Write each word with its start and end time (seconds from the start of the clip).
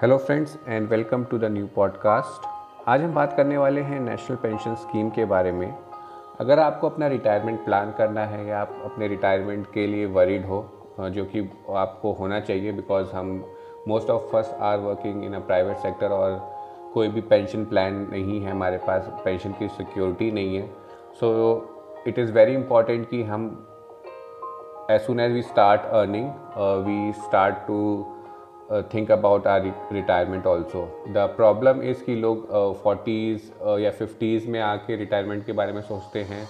Hello 0.00 0.16
friends 0.18 0.56
and 0.68 0.88
welcome 0.88 1.24
to 1.24 1.38
the 1.38 1.44
new 1.44 1.66
podcast 1.66 2.46
आज 2.88 3.02
हम 3.02 3.14
बात 3.14 3.32
करने 3.36 3.56
वाले 3.58 3.80
हैं 3.80 3.98
नेशनल 4.00 4.36
पेंशन 4.36 4.74
स्कीम 4.74 5.08
के 5.10 5.24
बारे 5.24 5.50
में। 5.52 5.74
अगर 6.40 6.58
आपको 6.58 6.88
अपना 6.88 7.06
रिटायरमेंट 7.06 7.64
प्लान 7.64 7.90
करना 7.98 8.24
है 8.26 8.46
या 8.46 8.60
आप 8.60 8.70
अपने 8.84 9.08
रिटायरमेंट 9.08 9.66
के 9.72 9.86
लिए 9.86 10.06
वरीड 10.06 10.46
हो 10.46 10.64
जो 11.00 11.24
कि 11.24 11.40
आपको 11.70 12.12
होना 12.12 12.38
चाहिए 12.40 12.72
बिकॉज़ 12.72 13.12
हम 13.12 13.44
most 13.88 14.10
of 14.10 14.22
first 14.22 14.54
are 14.60 14.78
working 14.78 15.24
in 15.24 15.34
a 15.34 15.38
private 15.38 15.76
sector 15.76 16.08
और 16.08 16.40
कोई 16.94 17.08
भी 17.08 17.20
पेंशन 17.20 17.64
प्लान 17.64 18.08
नहीं 18.10 18.40
है, 18.42 18.50
हमारे 18.50 18.76
पास 18.76 19.10
पेंशन 19.24 19.52
की 19.52 19.68
सिक्योरिटी 19.68 20.30
नहीं 20.30 20.56
है। 20.56 20.66
So 21.20 22.04
it 22.06 22.18
is 22.18 22.32
very 22.32 22.54
important 22.54 23.08
कि 23.08 23.22
हम 23.22 23.44
as 24.90 25.00
soon 25.00 25.20
as 25.20 25.32
we 25.32 25.42
start 25.42 25.82
earning 25.82 26.32
we 26.86 27.12
start 27.12 27.54
to 27.70 28.19
think 28.94 29.10
about 29.10 29.46
our 29.46 29.62
retirement 29.92 30.46
also 30.46 30.82
the 31.08 31.26
problem 31.36 31.82
is 31.82 32.04
कि 32.04 32.14
लोग 32.14 32.46
फोर्टीज़ 32.82 33.50
uh, 33.50 33.68
uh, 33.68 33.78
या 33.80 33.90
फिफ्टीज़ 33.90 34.48
में 34.48 34.60
आके 34.60 34.96
रिटायरमेंट 34.96 35.44
के 35.46 35.52
बारे 35.52 35.72
में 35.72 35.80
सोचते 35.82 36.22
हैं 36.22 36.48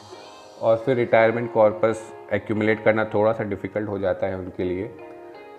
और 0.60 0.76
फिर 0.76 0.96
रिटायरमेंट 0.96 1.52
कॉर्पस 1.52 2.02
एक्यूमुलेट 2.34 2.84
करना 2.84 3.04
थोड़ा 3.14 3.32
सा 3.32 3.44
डिफ़िकल्ट 3.44 3.88
हो 3.88 3.98
जाता 3.98 4.26
है 4.26 4.38
उनके 4.38 4.64
लिए। 4.64 4.90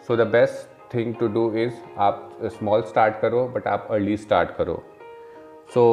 So 0.08 0.16
the 0.16 0.28
best 0.28 0.94
thing 0.94 1.14
to 1.16 1.28
do 1.28 1.52
is 1.58 1.74
आप 2.00 2.30
स्मॉल 2.58 2.82
स्टार्ट 2.82 3.20
करो 3.22 3.48
बट 3.56 3.68
आप 3.68 3.88
अर्ली 3.92 4.18
स्टार्ट 4.18 4.52
करो। 4.58 4.82
सो 5.74 5.84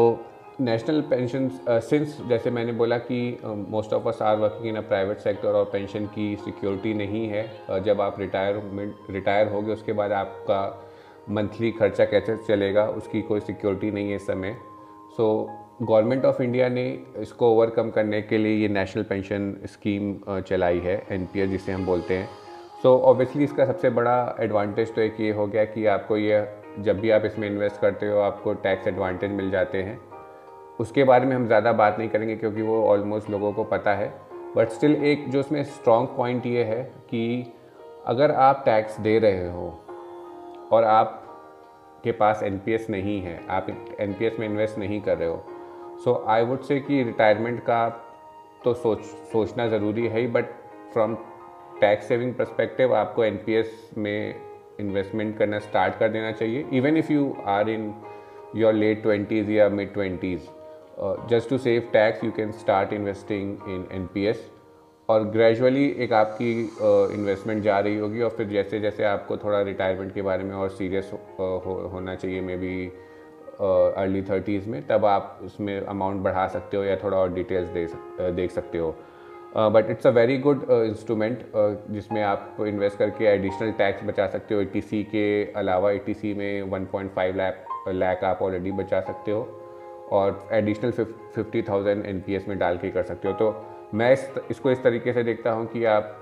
नेशनल 0.60 1.00
पेंशन 1.00 1.48
सिंस 1.68 2.16
जैसे 2.28 2.50
मैंने 2.50 2.72
बोला 2.72 2.96
कि 3.00 3.18
most 3.44 3.92
of 3.92 4.08
us 4.08 4.22
are 4.22 4.36
working 4.36 4.66
in 4.66 4.76
a 4.76 4.80
private 4.88 5.18
sector 5.18 5.48
और 5.48 5.64
पेंशन 5.72 6.06
की 6.06 6.34
सिक्योरिटी 6.36 6.94
नहीं 6.94 7.28
है 7.28 7.44
uh, 7.68 7.78
जब 7.78 8.00
आप 8.00 8.18
रिटायरमेंट 8.20 8.94
रिटायर 9.10 9.48
हो 9.48 9.60
गए 9.62 9.72
उसके 9.72 9.92
बाद 9.92 10.12
आपका 10.12 10.60
मंथली 11.30 11.70
खर्चा 11.70 12.04
कैसे 12.04 12.36
चलेगा 12.48 12.86
उसकी 12.88 13.22
कोई 13.22 13.40
सिक्योरिटी 13.40 13.90
नहीं 13.90 14.10
है 14.10 14.16
इस 14.16 14.26
समय। 14.26 14.56
सो 15.16 15.28
गवर्नमेंट 15.82 16.24
ऑफ़ 16.24 16.42
इंडिया 16.42 16.68
ने 16.68 16.86
इसको 17.18 17.52
ओवरकम 17.54 17.90
करने 17.90 18.22
के 18.22 18.38
लिए 18.38 18.56
ये 18.56 18.68
नेशनल 18.68 19.02
पेंशन 19.04 19.54
स्कीम 19.66 20.14
चलाई 20.40 20.78
है 20.78 21.02
एनपीएस 21.10 21.50
जिसे 21.50 21.72
हम 21.72 21.86
बोलते 21.86 22.14
हैं। 22.14 22.28
सो 22.82 22.96
so, 22.96 23.02
ऑब्वियसली 23.02 23.44
इसका 23.44 23.66
सबसे 23.66 23.90
बड़ा 23.90 24.36
एडवांटेज 24.40 24.94
तो 24.94 25.00
एक 25.00 25.20
ये 25.20 25.30
हो 25.32 25.46
गया 25.46 25.64
कि 25.64 25.86
आपको 25.86 26.16
ये 26.16 26.46
जब 26.80 27.00
भी 27.00 27.10
आप 27.10 27.24
इसमें 27.24 27.48
इन्वेस्ट 27.50 27.80
करते 27.80 28.08
हो 28.08 28.18
आपको 28.20 28.54
टैक्स 28.66 28.88
एडवांटेज 28.88 29.30
मिल 29.32 29.50
जाते 29.50 29.82
हैं। 29.82 29.98
उसके 30.78 31.04
बारे 31.04 31.26
में 31.26 31.34
हम 31.36 31.46
ज़्यादा 31.46 31.72
बात 31.72 31.98
नहीं 31.98 32.08
करेंगे 32.08 32.36
क्योंकि 32.36 32.62
वो 32.62 32.82
ऑलमोस्ट 32.84 33.30
लोगों 33.30 33.52
को 33.52 33.64
पता 33.66 33.94
है। 33.94 34.12
बट 34.56 34.68
स्टिल 34.68 34.94
एक 35.04 35.28
जो 35.30 35.40
उसमें 35.40 35.62
स्ट्रॉन्ग 35.64 36.08
पॉइंट 36.16 36.46
ये 36.46 36.64
है 36.64 36.82
कि 37.10 37.52
अगर 38.06 38.30
आप 38.32 38.62
टैक्स 38.64 39.00
दे 39.00 39.18
रहे 39.18 39.48
हो 39.48 39.68
और 40.72 40.84
आप 40.84 41.24
के 42.04 42.12
पास 42.12 42.42
एनपीएस 42.42 42.86
नहीं 42.90 43.20
है, 43.22 43.40
आप 43.50 43.66
एनपीएस 44.00 44.38
में 44.38 44.46
इन्वेस्ट 44.46 44.78
नहीं 44.78 45.00
कर 45.00 45.16
रहे 45.18 45.28
हो 45.28 45.98
सो 46.04 46.24
आई 46.28 46.42
वुड 46.42 46.62
से 46.62 46.78
कि 46.80 47.02
रिटायरमेंट 47.02 47.60
का 47.60 47.88
तो 48.64 48.74
सोच, 48.74 48.98
सोचना 49.32 49.66
ज़रूरी 49.68 50.06
है 50.06 50.20
ही 50.20 50.26
but 50.26 50.50
from 50.92 51.14
tax 51.80 52.08
saving 52.08 52.34
perspective 52.34 52.94
आपको 52.96 53.24
एनपीएस 53.24 53.90
में 53.98 54.34
इन्वेस्टमेंट 54.80 55.36
करना 55.38 55.58
स्टार्ट 55.58 55.98
कर 55.98 56.08
देना 56.08 56.32
चाहिए। 56.32 56.64
Even 56.72 56.96
if 56.96 57.12
you 57.12 57.34
are 57.46 57.68
in 57.70 57.92
your 58.56 58.72
late 58.74 59.02
twenties 59.02 59.50
या 59.50 59.68
mid 59.68 59.92
twenties 59.94 60.48
just 61.00 61.50
to 61.50 61.58
save 61.58 61.80
tax 61.92 62.24
you 62.24 62.30
can 62.30 62.52
start 62.52 62.92
investing 62.92 63.56
in 63.68 63.88
an 63.92 64.34
और 65.08 65.24
ग्रेजुअली 65.24 65.96
एक 65.98 66.12
आपकी 66.12 66.60
इन्वेस्टमेंट 67.14 67.58
uh, 67.58 67.64
जा 67.64 67.78
रही 67.78 67.98
होगी 67.98 68.22
और 68.22 68.30
फिर 68.30 68.46
जैसे 68.46 68.80
जैसे 68.80 69.04
आपको 69.04 69.36
थोड़ा 69.36 69.60
रिटायरमेंट 69.62 70.14
के 70.14 70.22
बारे 70.22 70.44
में 70.44 70.54
और 70.54 70.68
सीरियस 70.68 71.10
uh, 71.10 71.18
हो, 71.38 71.90
होना 71.92 72.14
चाहिए 72.14 72.40
मे 72.40 72.56
बी 72.56 72.86
अर्ली 73.96 74.22
थर्टीज़ 74.22 74.68
में 74.68 74.86
तब 74.86 75.04
आप 75.04 75.40
उसमें 75.42 75.80
अमाउंट 75.80 76.22
बढ़ा 76.22 76.46
सकते 76.48 76.76
हो 76.76 76.84
या 76.84 76.96
थोड़ा 76.96 77.18
और 77.18 77.32
डिटेल्स 77.32 77.68
दे 77.68 77.86
सक, 77.86 78.16
uh, 78.20 78.34
देख 78.36 78.50
सकते 78.50 78.78
हो। 78.78 78.94
But 79.56 79.90
it's 79.90 80.06
a 80.06 80.10
very 80.10 80.38
good 80.38 80.66
instrument 80.70 81.38
जिसमें 81.90 82.22
आप 82.22 82.56
इन्वेस्ट 82.60 82.98
करके 82.98 83.24
एडिशनल 83.24 83.72
टैक्स 83.72 84.04
बचा 84.04 84.26
सकते 84.26 84.54
हो। 84.54 84.60
ए 84.60 84.70
के 84.94 85.52
अलावा 85.52 85.92
ए 85.92 86.34
में 86.38 86.62
1.5 86.62 87.36
लाख 87.36 87.64
लाख 87.88 88.24
आप 88.24 88.42
ऑलरेडी 88.42 88.72
बचा 88.72 89.00
सकते 89.00 89.32
हो। 89.32 89.67
और 90.12 90.48
additional 90.52 90.90
fifty 90.90 91.62
thousand 91.62 92.04
N 92.06 92.20
P 92.20 92.34
S 92.34 92.48
में 92.48 92.58
डाल 92.58 92.78
के 92.78 92.90
कर 92.90 93.02
सकते 93.02 93.28
हो। 93.28 93.34
तो 93.34 93.90
मैं 93.94 94.12
इस 94.12 94.30
इसको 94.50 94.70
इस 94.70 94.82
तरीके 94.82 95.12
से 95.12 95.22
देखता 95.22 95.50
हूँ 95.50 95.66
कि 95.66 95.84
आप, 95.86 96.14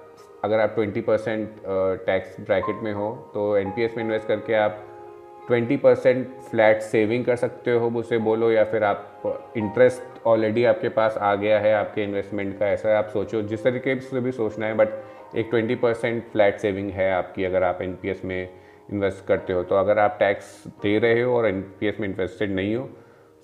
अगर 0.45 0.61
आप 0.61 0.75
20 0.77 1.03
परसेंट 1.03 1.57
टैक्स 2.07 2.41
ब्रैकेट 2.41 2.83
में 2.83 2.93
हो 2.93 3.11
तो 3.35 3.57
एन 3.57 3.71
पी 3.71 3.83
एस 3.83 3.97
में 3.97 4.05
इन्वेस्ट 4.05 4.27
करके 4.29 4.55
आप 4.55 4.85
20 5.51 5.77
परसेंट 5.79 6.27
फ्लैट 6.43 6.81
सेविंग 6.83 7.25
कर 7.25 7.37
सकते 7.37 7.71
हो, 7.71 7.89
मुझसे 7.91 8.19
बोलो, 8.19 8.51
या 8.51 8.65
फिर 8.65 8.85
आप 8.85 9.53
इंटरेस्ट 9.57 10.27
ऑलरेडी 10.27 10.65
आपके 10.65 10.89
पास 10.89 11.17
आ 11.17 11.35
गया 11.35 11.59
है, 11.61 11.73
आपके 11.75 12.03
इन्वेस्टमेंट 12.05 12.59
का, 12.59 12.67
ऐसा 12.67 12.99
आप 12.99 13.09
सोचो। 13.09 13.43
जिस 13.43 13.65
तरीके 13.65 13.99
से 14.01 14.21
भी 14.21 14.33
सोचना 14.33 14.67
है 14.67 14.75
बट 14.75 15.37
एक 15.37 15.51
20 15.51 15.77
परसेंट 15.77 16.23
फ्लैट 16.33 16.59
सेविंग 16.61 16.91
है 16.91 17.11
आपकी, 17.13 17.45
अगर 17.45 17.63
आप 17.63 17.83
एन 17.83 17.95
पी 18.03 18.09
एस 18.09 18.25
में 18.25 18.49
इन्वेस्ट 18.93 19.27
करते 19.27 19.53
हो। 19.53 19.63
तो 19.63 19.75
अगर 19.75 19.99
आप 19.99 20.17
टैक्स 20.21 20.63
दे 20.83 20.99
रहे 20.99 21.23
हो 21.23 21.37
और 21.37 21.47
एन 21.47 21.61
पी 21.81 21.87
एस 21.87 22.01
में 22.01 22.09
इन्वेस्टेड 22.09 22.55
नहीं 22.55 22.75
हो 22.77 22.89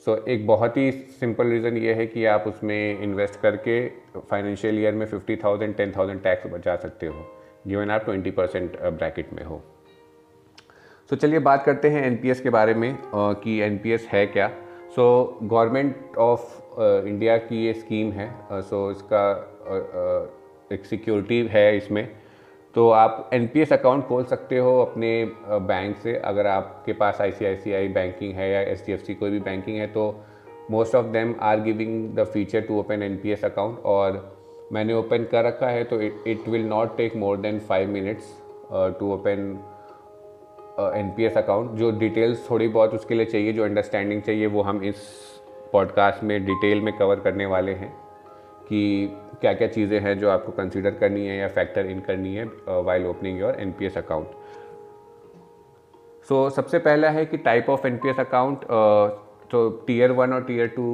सो 0.07 0.15
so, 0.15 0.29
एक 0.29 0.47
बहुत 0.47 0.77
ही 0.77 0.91
सिंपल 0.93 1.47
रीज़न 1.47 1.77
ये 1.77 1.93
है 1.95 2.07
कि 2.07 2.25
आप 2.27 2.45
उसमें 2.47 3.03
इन्वेस्ट 3.03 3.41
करके 3.41 3.75
फाइनेंशियल 4.31 4.79
ईयर 4.79 4.95
में 4.95 5.05
fifty 5.07 5.37
thousand 5.37 5.75
ten 5.77 5.93
thousand 5.97 6.23
tax 6.23 6.47
बचा 6.53 6.75
सकते 6.77 7.07
हो। 7.07 7.27
गिवन 7.67 7.91
आप 7.91 8.05
ट्वेंटी 8.05 8.31
परसेंट 8.31 8.77
ब्रैकेट 8.81 9.33
में 9.33 9.43
हो। 9.45 9.63
सो 11.11 11.15
so, 11.15 11.23
चलिए 11.23 11.39
बात 11.39 11.65
करते 11.65 11.89
हैं 11.89 12.05
एनपीएस 12.07 12.41
के 12.41 12.51
बारे 12.51 12.75
में 12.75 12.91
uh, 12.93 13.35
कि 13.45 13.59
एनपीएस 13.61 14.09
है 14.13 14.27
क्या। 14.27 14.49
सो 14.97 15.39
गवर्नमेंट 15.43 16.17
ऑफ़ 16.19 16.59
इंडिया 16.81 17.37
की 17.39 17.65
ये 17.67 17.73
स्कीम 17.75 18.13
है। 18.13 18.29
सो 18.51 18.59
uh, 18.59 18.65
so 18.69 18.97
इसका 18.97 19.25
uh, 19.65 20.73
एक 20.73 20.85
सिक्योरिटी 20.87 21.41
है 21.51 21.77
इसमें। 21.77 22.22
तो 22.75 22.89
आप 22.91 23.31
एनपीएस 23.35 23.73
अकाउंट 23.73 24.07
खोल 24.07 24.25
सकते 24.25 24.59
हो 24.59 24.79
अपने 24.81 25.09
बैंक 25.49 25.97
से। 25.97 26.15
अगर 26.17 26.47
आपके 26.47 26.93
पास 26.93 27.21
आईसीआईसीआई 27.21 27.89
बैंकिंग 27.89 28.35
है 28.35 28.51
या 28.51 28.61
एच 28.61 29.07
कोई 29.11 29.31
भी 29.31 29.41
बैंकिंग 29.41 29.77
है 29.77 29.87
तो 29.87 30.05
most 30.71 30.95
of 30.95 31.07
them 31.07 31.35
are 31.41 31.61
giving 31.61 32.15
the 32.15 32.25
feature 32.25 32.61
to 32.61 32.79
open 32.81 33.03
NPS 33.03 33.45
account 33.45 33.83
और 33.85 34.21
मैंने 34.73 34.95
ओपन 34.95 35.27
कर 35.33 35.45
रखा 35.45 35.69
है 35.69 35.85
तो 35.85 36.01
it 36.01 36.49
will 36.49 36.67
not 36.67 36.97
take 36.97 37.17
more 37.17 37.37
than 37.37 37.59
five 37.59 37.89
minutes 37.89 38.37
to 38.73 39.13
open 39.15 39.59
N 40.97 41.13
P 41.17 41.25
S 41.25 41.37
account 41.37 41.71
जो 41.71 41.91
डिटेल्स 41.99 42.51
थोड़ी 42.51 42.69
बहुत 42.69 42.95
उसके 42.95 43.15
लिए 43.15 43.27
चाहिए, 43.27 43.53
जो 43.53 43.65
अंडरस्टैंडिंग 43.65 44.23
चाहिए, 44.23 44.47
वो 44.47 44.63
हम 44.63 44.83
इस 44.85 44.97
पॉडकास्ट 45.73 46.25
में 46.25 46.45
डिटेल 46.45 46.81
में 46.81 46.97
कवर 46.99 47.21
करने 47.21 47.47
वाले 47.47 47.73
हैं। 47.73 47.93
कि 48.73 48.85
क्या 49.41 49.53
क्या 49.53 49.69
चीज़ें 49.69 49.99
हैं 50.01 50.19
जो 50.19 50.31
आपको 50.31 50.53
कंसिडर 50.53 50.91
करनी 50.95 51.27
है 51.27 51.37
या 51.37 51.49
फैक्टर 51.51 51.87
इन 51.87 52.01
करनी 52.01 52.35
है 52.35 52.45
while 52.83 53.07
opening 53.07 53.41
your 53.41 53.61
NPS 53.61 53.97
account 53.99 54.31
so 56.29 56.49
सबसे 56.51 56.79
पहला 56.79 57.11
है 57.11 57.25
कि 57.27 57.37
टाइप 57.47 57.69
ऑफ़ 57.71 57.87
एनपीएस 57.87 58.21
अकाउंट 58.21 58.65
तो 59.51 59.69
टीयर 59.87 60.13
वन 60.13 60.33
और 60.33 60.45
tier 60.45 60.69
two 60.77 60.85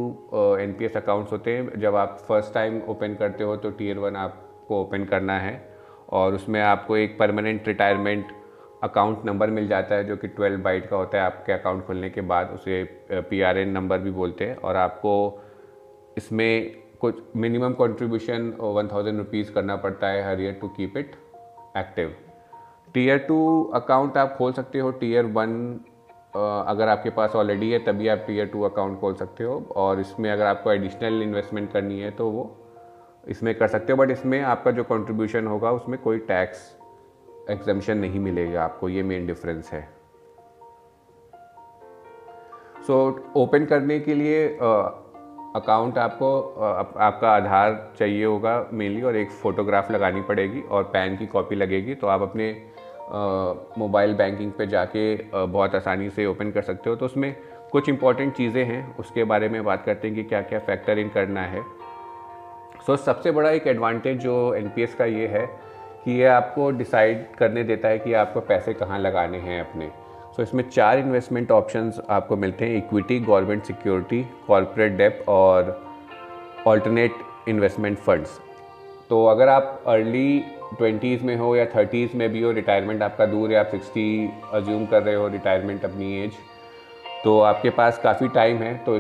N 0.61 0.73
P 0.79 0.87
accounts 0.87 1.33
होते 1.33 1.57
हैं। 1.57 1.81
जब 1.81 1.97
आप 1.97 2.17
फ़र्स्ट 2.29 2.55
टाइम 2.55 2.81
ओपन 2.89 3.15
करते 3.15 3.45
हो 3.45 3.57
तो 3.57 3.71
टीयर 3.71 3.99
वन 3.99 4.17
आपको 4.17 4.81
ओपन 4.83 5.05
करना 5.05 5.39
है 5.39 5.55
और 6.11 6.35
उसमें 6.35 6.61
आपको 6.63 6.97
एक 6.97 7.19
परमानेंट 7.19 7.69
रिटायरमेंट 7.69 8.33
अकाउंट 8.83 9.25
नंबर 9.27 9.51
मिल 9.51 9.69
जाता 9.69 9.95
है, 9.95 10.05
जो 10.05 10.17
कि 10.17 10.29
12 10.31 10.63
बाइट 10.63 10.87
का 10.87 10.97
होता 10.97 11.19
है 11.19 11.25
आपके 11.25 11.53
अकाउंट 11.53 11.87
खोलने 11.87 12.11
के 12.11 12.21
बाद। 12.33 12.51
उसे 12.55 12.83
पी 13.13 13.41
आर 13.41 13.59
एन 13.59 13.71
नंबर 13.71 13.99
भी 13.99 14.11
बोलते 14.11 14.45
हैं 14.45 14.57
और 14.57 14.77
आपको 14.77 15.15
इसमें 16.17 16.75
कुछ 17.01 17.23
minimum 17.37 17.73
contribution 17.73 18.53
one 18.61 18.89
thousand 18.93 19.19
rupees 19.19 19.53
करना 19.53 19.77
पड़ता 19.77 20.07
है 20.07 20.23
हर 20.31 20.41
year 20.41 20.59
to 20.61 20.69
keep 20.69 20.97
it 20.97 21.15
active 21.77 22.15
tier 22.95 23.19
two 23.19 23.39
account 23.75 24.17
आप 24.17 24.35
खोल 24.39 24.53
सकते 24.53 24.79
हो 24.79 24.91
टीयर 24.91 25.25
वन 25.25 25.59
अगर 26.37 26.89
आपके 26.89 27.11
पास 27.11 27.35
ऑलरेडी 27.37 27.71
है 27.71 27.79
तभी 27.85 28.09
आप 28.09 28.25
टीयर 28.27 28.47
टू 28.47 28.63
अकाउंट 28.63 29.01
खोल 29.01 29.15
सकते 29.15 29.45
हो 29.45 29.59
और 29.77 30.01
इसमें 30.01 30.31
अगर 30.31 30.47
आपको 30.47 30.73
एडिशनल 30.73 31.23
इन्वेस्टमेंट 31.23 31.73
करनी 31.73 32.01
है 32.01 32.11
तो 32.11 32.31
वो 32.31 32.51
इसमें 33.29 33.55
कर 33.55 33.69
सकते 33.69 33.93
हो 33.93 33.99
बट 33.99 34.11
इसमें 34.11 34.41
आपका 34.41 34.71
जो 34.71 34.85
कंट्रीब्यूशन 34.85 35.47
होगा 35.47 35.71
उसमें 35.71 35.99
कोई 36.03 36.19
टैक्स 36.29 36.77
एग्जामेशन 37.51 37.99
नहीं 37.99 38.21
मिलेगा 38.21 38.65
आपको 38.65 38.89
ये 38.89 39.03
मेन 39.03 39.27
डिफरेंस 39.27 39.71
है. 39.73 39.89
सो 42.87 43.11
so, 43.11 43.37
ओपन 43.37 43.65
करने 43.65 43.99
के 44.01 44.15
लिए 44.15 44.59
अकाउंट 45.57 45.99
आपको 45.99 46.41
आप, 46.63 46.95
आपका 46.97 47.31
आधार 47.31 47.93
चाहिए 47.99 48.25
होगा 48.25 48.67
मेनली 48.73 49.03
और 49.03 49.17
एक 49.17 49.31
फ़ोटोग्राफ 49.33 49.91
लगानी 49.91 50.21
पड़ेगी 50.21 50.61
और 50.61 50.83
पैन 50.83 51.17
की 51.17 51.27
कॉपी 51.27 51.55
लगेगी 51.55 51.95
तो 51.95 52.07
आप 52.07 52.23
अपने 52.23 52.51
मोबाइल 53.79 54.15
बैंकिंग 54.15 54.53
पे 54.53 54.67
जाके 54.67 55.15
आ, 55.15 55.45
बहुत 55.45 55.75
आसानी 55.75 56.11
से 56.11 56.27
ओपन 56.27 56.51
कर 56.51 56.63
सकते 56.63 56.91
हो। 56.91 56.97
तो 56.97 57.07
उसमें 57.07 57.35
कुछ 57.73 57.89
इंपॉर्टेंट 57.89 58.35
चीज़ें 58.35 58.65
हैं 58.65 58.97
उसके 58.97 59.25
बारे 59.25 59.49
में 59.49 59.65
बात 59.65 59.85
करते 59.85 60.09
हैं 60.09 60.17
कि 60.17 60.23
क्या 60.25 60.41
क्या 60.43 60.59
फैक्टर 60.59 60.99
इन 60.99 61.09
करना 61.09 61.43
है। 61.43 61.63
सो 61.63 62.97
so, 62.97 63.03
सबसे 63.03 63.31
बड़ा 63.31 63.51
एक 63.51 63.67
एडवांटेज 63.67 64.19
जो 64.19 64.55
एनपीएस 64.55 64.95
का 64.95 65.05
ये 65.05 65.27
है 65.27 65.47
कि 66.05 66.13
ये 66.13 66.27
आपको 66.27 66.71
डिसाइड 66.71 67.27
करने 67.37 67.65
देता 67.65 67.89
है 67.89 67.99
कि 67.99 68.13
आपको 68.13 68.41
पैसे 68.41 68.75
कहाँ 68.75 68.99
लगाने 68.99 69.39
हैं 69.39 69.61
अपने। 69.61 69.91
तो 70.39 70.43
इसमें 70.43 70.63
चार 70.71 70.99
इन्वेस्टमेंट 70.99 71.51
ऑप्शंस 71.51 71.99
आपको 72.11 72.37
मिलते 72.37 72.65
हैं 72.65 72.77
equity 72.77 73.19
government 73.21 73.63
security 73.65 74.23
corporate 74.47 74.93
debt 74.97 75.25
और 75.29 75.71
ऑल्टरनेट 76.67 77.13
इन्वेस्टमेंट 77.49 77.97
फंड्स 77.99 78.39
तो 79.11 79.25
अगर 79.27 79.49
आप 79.49 79.83
अर्ली 79.87 80.39
ट्वेंटीज़ 80.79 81.25
में 81.25 81.35
हो 81.37 81.55
या 81.57 81.65
थर्टीज़ 81.67 82.17
में 82.17 82.29
भी 82.33 82.43
हो 82.43 82.51
रिटायरमेंट 82.53 83.03
आपका 83.03 83.27
दूर 83.27 83.53
है, 83.53 83.57
आप 83.57 83.67
सिक्सटी 83.67 84.31
अज्यूम 84.55 84.87
कर 84.87 85.03
रहे 85.03 85.15
हो 85.15 85.27
रिटायरमेंट 85.29 85.85
अपनी 85.85 86.13
एज 86.23 86.33
तो 87.25 87.39
आपके 87.41 87.71
पास 87.71 87.99
काफ़ी 87.99 88.29
टाइम 88.29 88.63
है 88.63 88.75
तो 88.87 88.97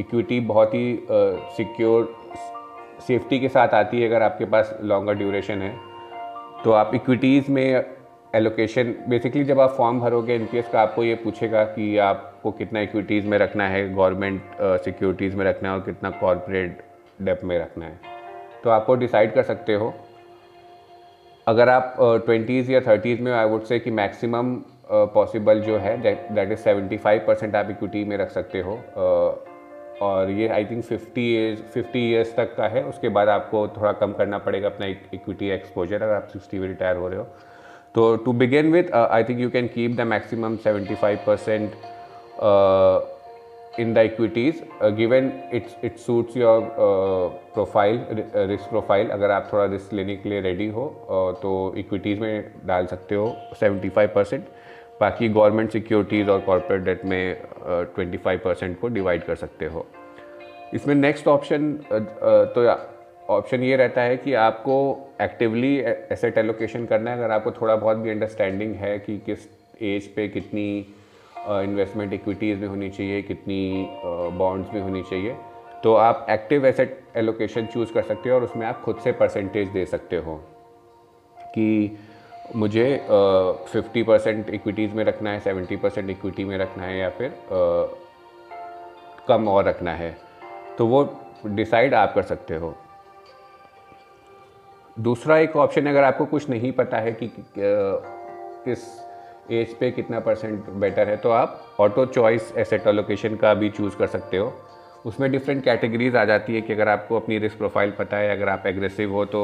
इक्विटी 0.00 0.40
बहुत 0.40 0.74
ही 0.74 0.98
सिक्योर 1.56 2.14
सेफ्टी 3.08 3.40
के 3.40 3.48
साथ 3.48 3.74
आती 3.74 4.00
है 4.00 4.08
अगर 4.08 4.22
आपके 4.22 4.44
पास 4.46 4.76
लॉन्गर 4.82 5.14
ड्यूरेशन 5.14 5.62
है। 5.62 5.74
तो 6.64 6.72
आप 6.72 6.94
इक्विटीज़ 6.94 7.52
में 7.52 7.97
एलोकेशन 8.34 8.94
बेसिकली 9.08 9.44
जब 9.44 9.60
आप 9.60 9.70
फॉर्म 9.70 10.00
भरोगे 10.00 10.34
एनपीएस 10.34 10.68
का 10.68 10.80
आपको 10.80 11.04
ये 11.04 11.14
पूछेगा 11.14 11.62
कि 11.64 11.96
आपको 11.98 12.50
कितना 12.52 12.80
इक्विटीज़ 12.80 13.26
में 13.26 13.36
रखना 13.38 13.68
है 13.68 13.88
गवर्नमेंट 13.94 14.42
सिक्योरिटीज़ 14.84 15.36
में 15.36 15.44
रखना 15.44 15.68
है 15.68 15.74
और 15.74 15.80
कितना 15.84 16.10
कॉरपोरेट 16.10 16.82
डेप 17.22 17.40
में 17.44 17.58
रखना 17.58 17.86
है। 17.86 18.00
तो 18.64 18.70
आपको 18.70 18.94
डिसाइड 18.94 19.34
कर 19.34 19.42
सकते 19.42 19.74
हो। 19.74 19.92
अगर 21.46 21.68
आप 21.68 21.96
ट्वेंटीज़ 22.26 22.72
या 22.72 22.80
थर्टीज़ 22.80 23.22
में 23.22 23.32
आई 23.32 23.48
वुड 23.48 23.62
से 23.62 23.78
कि 23.78 23.90
मैक्सिमम 23.90 24.54
पॉसिबल 24.90 25.60
जो 25.60 25.78
है 25.78 25.96
that 26.02 26.52
is 26.52 26.58
seventy 26.58 26.96
five 26.98 27.24
percent 27.26 27.56
आप 27.56 27.70
इक्विटी 27.70 28.04
में 28.04 28.16
रख 28.16 28.30
सकते 28.30 28.60
हो। 28.60 28.74
uh, 28.74 30.02
और 30.02 30.30
ये 30.30 30.48
I 30.48 30.64
think 30.64 30.84
fifty 30.84 31.22
years 31.34 31.60
fifty 31.72 32.08
years 32.10 32.36
तक 32.36 32.54
का 32.56 32.68
है। 32.68 32.82
उसके 32.84 33.08
बाद 33.08 33.28
आपको 33.28 33.68
थोड़ा 33.68 33.92
कम 33.92 34.12
करना 34.12 34.38
पड़ेगा 34.38 34.68
अपना 34.68 34.86
इक्विटी 34.86 35.48
एक्सपोजर 35.50 36.02
अगर 36.02 36.14
आप 36.14 36.28
सिक्सटी 36.32 36.58
में 36.58 36.68
रिटायर 36.68 36.96
हो 36.96 37.08
रहे 37.08 37.18
हो। 37.18 37.26
तो 37.94 38.14
to 38.16 38.32
begin 38.32 38.72
with 38.72 38.92
I 38.94 39.24
think 39.24 39.40
you 39.40 39.50
can 39.50 39.66
keep 39.66 39.96
the 39.96 40.00
maximum 40.00 40.56
seventy 40.56 40.94
five 40.94 41.18
percent 41.26 41.70
uh, 44.80 44.90
given 44.90 45.32
it 45.52 45.76
it 45.82 46.00
suits 46.00 46.34
your 46.34 46.62
uh, 46.86 47.28
profile 47.54 47.98
uh, 48.10 48.46
risk 48.48 48.70
profile 48.70 49.10
अगर 49.10 49.30
आप 49.30 49.48
थोड़ा 49.52 49.64
रिस्क 49.64 49.92
लेने 49.92 50.16
के 50.16 50.28
लिए 50.28 50.40
रेडी 50.40 50.68
हो 50.68 50.86
uh, 50.86 51.42
तो 51.42 51.74
इक्विटीज़ 51.78 52.20
में 52.20 52.50
डाल 52.66 52.86
सकते 52.86 53.14
हो 53.14 53.26
75 53.62 54.08
परसेंट 54.14 54.44
बाकी 55.00 55.28
गवर्नमेंट 55.28 55.70
सिक्योरिटीज़ 55.70 56.30
और 56.30 56.40
कॉरपोरेट 56.40 56.82
डेट 56.82 57.04
में 57.04 57.42
ट्वेंटी 57.64 58.18
फाइव 58.18 58.40
परसेंट 58.44 58.78
को 58.80 58.88
डिवाइड 58.88 59.24
कर 59.24 59.34
सकते 59.34 59.66
हो। 59.66 59.86
इसमें 60.74 60.94
नेक्स्ट 60.94 61.28
ऑप्शन 61.28 61.72
uh, 61.78 62.00
uh, 62.00 62.44
तो 62.54 62.66
ऑप्शन 63.28 63.62
ये 63.62 63.76
रहता 63.76 64.00
है 64.00 64.16
कि 64.16 64.32
आपको 64.34 64.74
एक्टिवली 65.22 65.76
एसेट 66.12 66.38
एलोकेशन 66.38 66.84
करना 66.86 67.10
है। 67.10 67.16
अगर 67.16 67.30
आपको 67.30 67.50
थोड़ा 67.50 67.74
बहुत 67.76 67.96
भी 67.96 68.10
अंडरस्टैंडिंग 68.10 68.74
है 68.74 68.98
कि 68.98 69.18
किस 69.26 69.46
एज 69.82 70.06
पे 70.14 70.28
कितनी 70.28 70.68
इन्वेस्टमेंट 71.48 72.12
इक्विटीज़ 72.12 72.58
में 72.58 72.68
होनी 72.68 72.88
चाहिए 72.90 73.20
कितनी 73.22 73.86
बॉन्ड्स 74.38 74.72
में 74.74 74.80
होनी 74.80 75.02
चाहिए 75.10 75.36
तो 75.82 75.94
आप 75.94 76.26
एक्टिव 76.30 76.66
एसेट 76.66 77.00
एलोकेशन 77.16 77.66
चूज़ 77.66 77.92
कर 77.92 78.02
सकते 78.02 78.30
हो 78.30 78.36
और 78.36 78.44
उसमें 78.44 78.66
आप 78.66 78.80
खुद 78.82 79.00
से 79.04 79.12
परसेंटेज 79.12 79.68
दे 79.68 79.84
सकते 79.86 80.16
हो 80.16 80.36
कि 81.54 81.98
मुझे 82.56 82.88
फिफ्टी 83.72 84.02
परसेंट 84.02 84.50
इक्विटीज़ 84.50 84.94
में 84.94 85.04
रखना 85.04 85.30
है 85.30 85.40
सेवेंटी 85.40 85.76
परसेंट 85.76 86.10
इक्विटी 86.10 86.44
में 86.44 86.58
रखना 86.58 86.84
है 86.84 86.98
या 86.98 87.08
फिर 87.10 87.28
आ, 87.28 87.86
कम 89.28 89.48
और 89.48 89.64
रखना 89.64 89.92
है। 89.94 90.16
तो 90.78 90.86
वो 90.86 91.08
डिसाइड 91.46 91.94
आप 91.94 92.14
कर 92.14 92.22
सकते 92.24 92.56
हो। 92.56 92.74
दूसरा 94.98 95.36
एक 95.38 95.56
ऑप्शन 95.56 95.86
अगर 95.86 96.04
आपको 96.04 96.24
कुछ 96.26 96.48
नहीं 96.50 96.72
पता 96.72 96.98
है 96.98 97.12
कि 97.12 97.30
किस 97.58 98.78
एज 99.50 99.74
पे 99.74 99.90
कितना 99.90 100.20
परसेंट 100.20 100.68
बेटर 100.80 101.08
है 101.08 101.16
तो 101.16 101.30
आप 101.30 101.76
ऑटो 101.80 102.04
चॉइस 102.06 102.52
एसेट 102.58 102.86
अलोकेशन 102.88 103.36
का 103.36 103.52
भी 103.54 103.70
चूज़ 103.70 103.96
कर 103.96 104.06
सकते 104.06 104.36
हो। 104.36 104.52
उसमें 105.06 105.30
डिफरेंट 105.32 105.62
कैटेगरीज 105.64 106.16
आ 106.16 106.24
जाती 106.24 106.54
है 106.54 106.60
कि 106.60 106.72
अगर 106.72 106.88
आपको 106.88 107.16
अपनी 107.16 107.38
रिस्क 107.38 107.58
प्रोफ़ाइल 107.58 107.90
पता 107.98 108.16
है, 108.16 108.30
अगर 108.30 108.48
आप 108.48 108.66
एग्रेसिव 108.66 109.12
हो 109.12 109.24
तो 109.26 109.42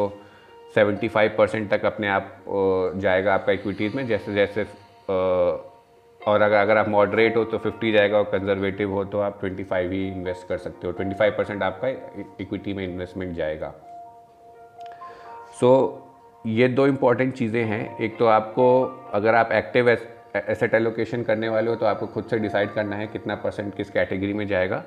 75 0.74 1.28
परसेंट 1.38 1.70
तक 1.70 1.84
अपने 1.84 2.08
आप 2.08 2.44
जाएगा 2.96 3.34
आपका 3.34 3.52
इक्विटीज़ 3.52 3.96
में, 3.96 4.06
जैसे 4.06 4.34
जैसे 4.34 4.66
और 6.20 6.42
अगर 6.42 6.56
अगर 6.56 6.76
आप 6.76 6.88
मॉडरेट 6.88 7.36
हो 7.36 7.44
तो 7.44 7.58
50 7.60 7.92
जाएगा, 7.92 8.18
और 8.18 8.24
कंजर्वेटिव 8.32 8.92
हो 8.92 9.04
तो 9.04 9.20
आप 9.20 9.40
25 9.40 9.90
ही 9.92 10.06
इन्वेस्ट 10.08 10.48
कर 10.48 10.58
सकते 10.58 10.86
हो। 10.86 10.92
25 10.94 11.32
परसेंट 11.38 11.62
आपका 11.62 11.88
इक्विटी 12.40 12.74
में 12.74 12.84
इन्वेस्टमेंट 12.84 13.34
जाएगा। 13.36 13.72
सो 15.60 15.68
so, 15.68 16.48
ये 16.48 16.68
दो 16.68 16.86
इंपॉर्टेंट 16.86 17.34
चीज़ें 17.34 17.64
हैं। 17.64 17.98
एक 17.98 18.16
तो 18.18 18.26
आपको 18.26 18.64
अगर 19.14 19.34
आप 19.34 19.52
एक्टिव 19.52 19.88
एसेट 19.88 20.74
एलोकेशन 20.74 21.22
करने 21.22 21.48
वाले 21.48 21.70
हो 21.70 21.76
तो 21.76 21.86
आपको 21.86 22.06
खुद 22.06 22.24
से 22.24 22.38
डिसाइड 22.38 22.72
करना 22.72 22.96
है 22.96 23.06
कितना 23.06 23.34
परसेंट 23.34 23.74
किस 23.76 23.90
कैटेगरी 23.90 24.32
में 24.32 24.46
जाएगा। 24.46 24.82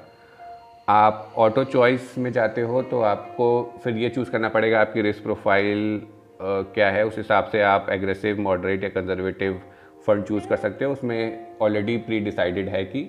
आप 0.90 1.34
ऑटो 1.38 1.64
चॉइस 1.64 2.18
में 2.18 2.32
जाते 2.32 2.62
हो 2.62 2.82
तो 2.84 3.02
आपको 3.04 3.80
फिर 3.84 3.98
ये 3.98 4.10
चूज़ 4.10 4.32
करना 4.32 4.50
पड़ेगा 4.50 4.82
आपकी 4.82 5.02
रिस्क 5.02 5.24
प्रोफ़ाइल 5.24 6.02
क्या 6.42 6.90
है। 6.92 7.06
उस 7.06 7.18
हिसाब 7.18 7.50
से 7.52 7.62
आप 7.64 7.88
एग्रेसिव 7.90 8.42
मॉडरेट 8.42 8.84
या 8.84 8.90
कंजर्वेटिव 8.92 9.62
फंड 10.08 10.24
चूज़ 10.24 10.48
कर 10.48 10.58
सकते 10.58 10.86
हो। 10.86 10.92
उसमें 10.94 11.58
ऑलरेडी 11.62 11.98
प्री 11.98 12.20
डिसाइडेड 12.20 12.70
है 12.70 12.84
कि 12.86 13.04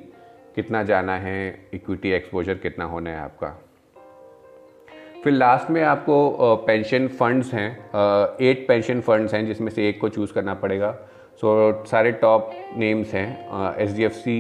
कितना 0.57 0.83
जाना 0.83 1.17
है 1.19 1.69
इक्विटी 1.75 2.11
एक्सपोजर 2.11 2.55
कितना 2.57 2.85
होना 2.85 3.11
है 3.11 3.21
आपका। 3.21 3.57
फिर 5.29 5.37
लास्ट 5.37 5.71
में 5.71 5.83
आपको 5.83 6.55
पेंशन 6.67 7.07
फंड्स 7.17 7.53
हैं 7.55 7.71
एट 8.41 8.67
पेंशन 8.69 9.01
फंड्स 9.01 9.35
हैं 9.35 9.45
जिसमें 9.47 9.71
से 9.71 9.89
एक 9.89 10.01
को 10.01 10.09
चूज़ 10.09 10.33
करना 10.33 10.53
पड़ेगा। 10.55 10.91
सो 11.41 11.49
so, 11.73 11.89
सारे 11.89 12.13
टॉप 12.13 12.51
नेम्स 12.77 13.13
हैं 13.15 13.75
एच 13.79 13.91
डी 13.91 14.05
एफ़ 14.05 14.13
सी 14.13 14.37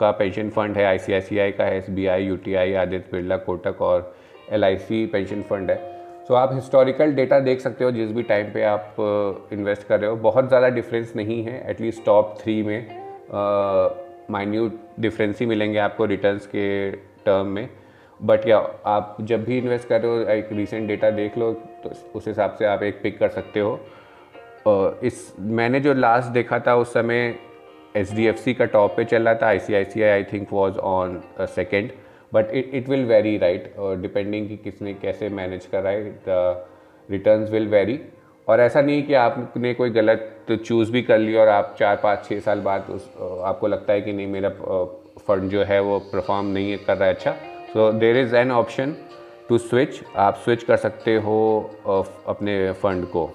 का 0.00 0.10
पेंशन 0.10 0.48
फंड 0.50 0.76
है 0.76 0.84
आई 0.84 0.98
सी 0.98 1.12
आई 1.12 1.20
सी 1.20 1.38
आई 1.38 1.52
का 1.52 1.64
है 1.64 1.76
S 1.76 1.90
B 1.90 2.06
I 2.06 2.24
U 2.24 2.36
T 2.36 2.54
I 2.54 2.72
Aditya 2.74 3.08
Birla 3.12 3.36
Kotak 3.38 3.82
और 3.82 4.14
L 4.50 4.64
I 4.64 4.76
C 4.78 5.04
pension 5.12 5.42
fund 5.42 5.70
है। 5.70 5.76
सो 5.76 6.34
so, 6.34 6.40
आप 6.40 6.54
हिस्टोरिकल 6.54 7.12
डेटा 7.14 7.38
देख 7.40 7.60
सकते 7.60 7.84
हो 7.84 7.90
जिस 7.90 8.10
भी 8.12 8.22
टाइम 8.22 8.50
पे 8.54 8.62
आप 8.64 8.96
इन्वेस्ट 9.52 9.86
कर 9.88 10.00
रहे 10.00 10.10
हो। 10.10 10.16
बहुत 10.26 10.48
ज़्यादा 10.48 10.68
डिफरेंस 10.70 11.12
नहीं 11.16 11.42
है 11.44 11.54
एटलीस्ट 11.70 12.04
टॉप 12.06 12.34
थ्री 12.40 12.62
में 12.62 12.80
माइन्यूट 14.30 14.80
डिफरेंस 15.00 15.40
ही 15.40 15.46
मिलेंगे 15.46 15.78
आपको 15.78 16.04
रिटर्न्स 16.06 16.46
के 16.46 16.90
टर्म 17.26 17.46
में। 17.48 17.68
बट 18.22 18.46
या 18.48 18.58
आप 18.86 19.16
जब 19.20 19.44
भी 19.44 19.58
इन्वेस्ट 19.58 19.88
कर 19.88 20.00
रहे 20.00 20.10
हो, 20.10 20.20
एक 20.30 20.48
रिसेंट 20.52 20.86
डेटा 20.88 21.10
देख 21.10 21.38
लो 21.38 21.52
तो 21.84 21.92
उस 22.14 22.28
हिसाब 22.28 22.54
से 22.58 22.64
आप 22.64 22.82
एक 22.82 23.00
पिक 23.02 23.18
कर 23.18 23.28
सकते 23.28 23.60
हो। 23.60 23.80
इस, 25.04 25.32
मैंने 25.38 25.80
जो 25.80 25.94
लास्ट 25.94 26.28
देखा 26.28 26.58
था 26.58 26.74
उस 26.76 26.92
समय 26.92 27.34
एच 27.96 28.12
डी 28.12 28.26
एफ़ 28.26 28.36
सी 28.36 28.54
का 28.54 28.64
टॉप 28.64 28.96
पे 28.96 29.04
चल 29.04 29.22
रहा 29.22 29.34
था 29.34 29.46
I 29.46 29.58
C 29.58 29.74
I 29.74 29.84
C 29.84 30.02
I 30.02 30.08
I 30.08 30.24
think 30.24 30.48
was 30.52 30.78
on 30.78 31.20
second 31.40 31.90
but 32.34 32.50
it 32.50 32.70
it 32.74 32.88
will 32.88 33.04
very 33.04 33.36
right 33.38 33.74
depending 34.02 34.48
कि 34.48 34.56
किसने 34.56 34.94
कैसे 34.94 35.28
मैनेज 35.28 35.66
कर 35.66 35.86
है 35.86 36.02
द 36.28 36.66
रिटर्न 37.08 37.44
विल 37.44 37.68
वेरी 37.68 38.00
और 38.48 38.60
ऐसा 38.60 38.80
नहीं 38.80 39.02
कि 39.02 39.14
आपने 39.14 39.74
कोई 39.74 39.90
गलत 39.90 40.46
चूज़ 40.64 40.90
भी 40.92 41.02
कर 41.02 41.18
लिया 41.18 41.40
और 41.40 41.48
आप 41.48 41.74
चार, 41.78 41.96
पाँच 41.96 42.24
छः 42.24 42.40
साल 42.40 42.60
बाद 42.60 42.86
उस 42.90 43.08
आपको 43.44 43.66
लगता 43.66 43.92
है 43.92 44.00
कि 44.00 44.12
नहीं, 44.12 44.26
मेरा 44.26 44.48
फंड 45.28 45.50
जो 45.50 45.62
है 45.62 45.80
वो 45.80 45.98
परफॉर्म 46.12 46.46
नहीं 46.46 46.76
कर 46.76 46.96
रहा 46.96 47.08
है 47.08 47.14
अच्छा। 47.14 47.34
So 47.72 47.90
there 47.92 48.16
is 48.16 48.34
an 48.36 48.50
option 48.52 48.94
to 49.48 49.58
switch 49.58 50.00
आप 50.16 50.34
स्विच 50.34 50.62
कर 50.64 50.76
सकते 50.76 51.14
हो 51.16 51.36
अपने 52.28 52.72
फंड 52.72 53.06
को। 53.06 53.26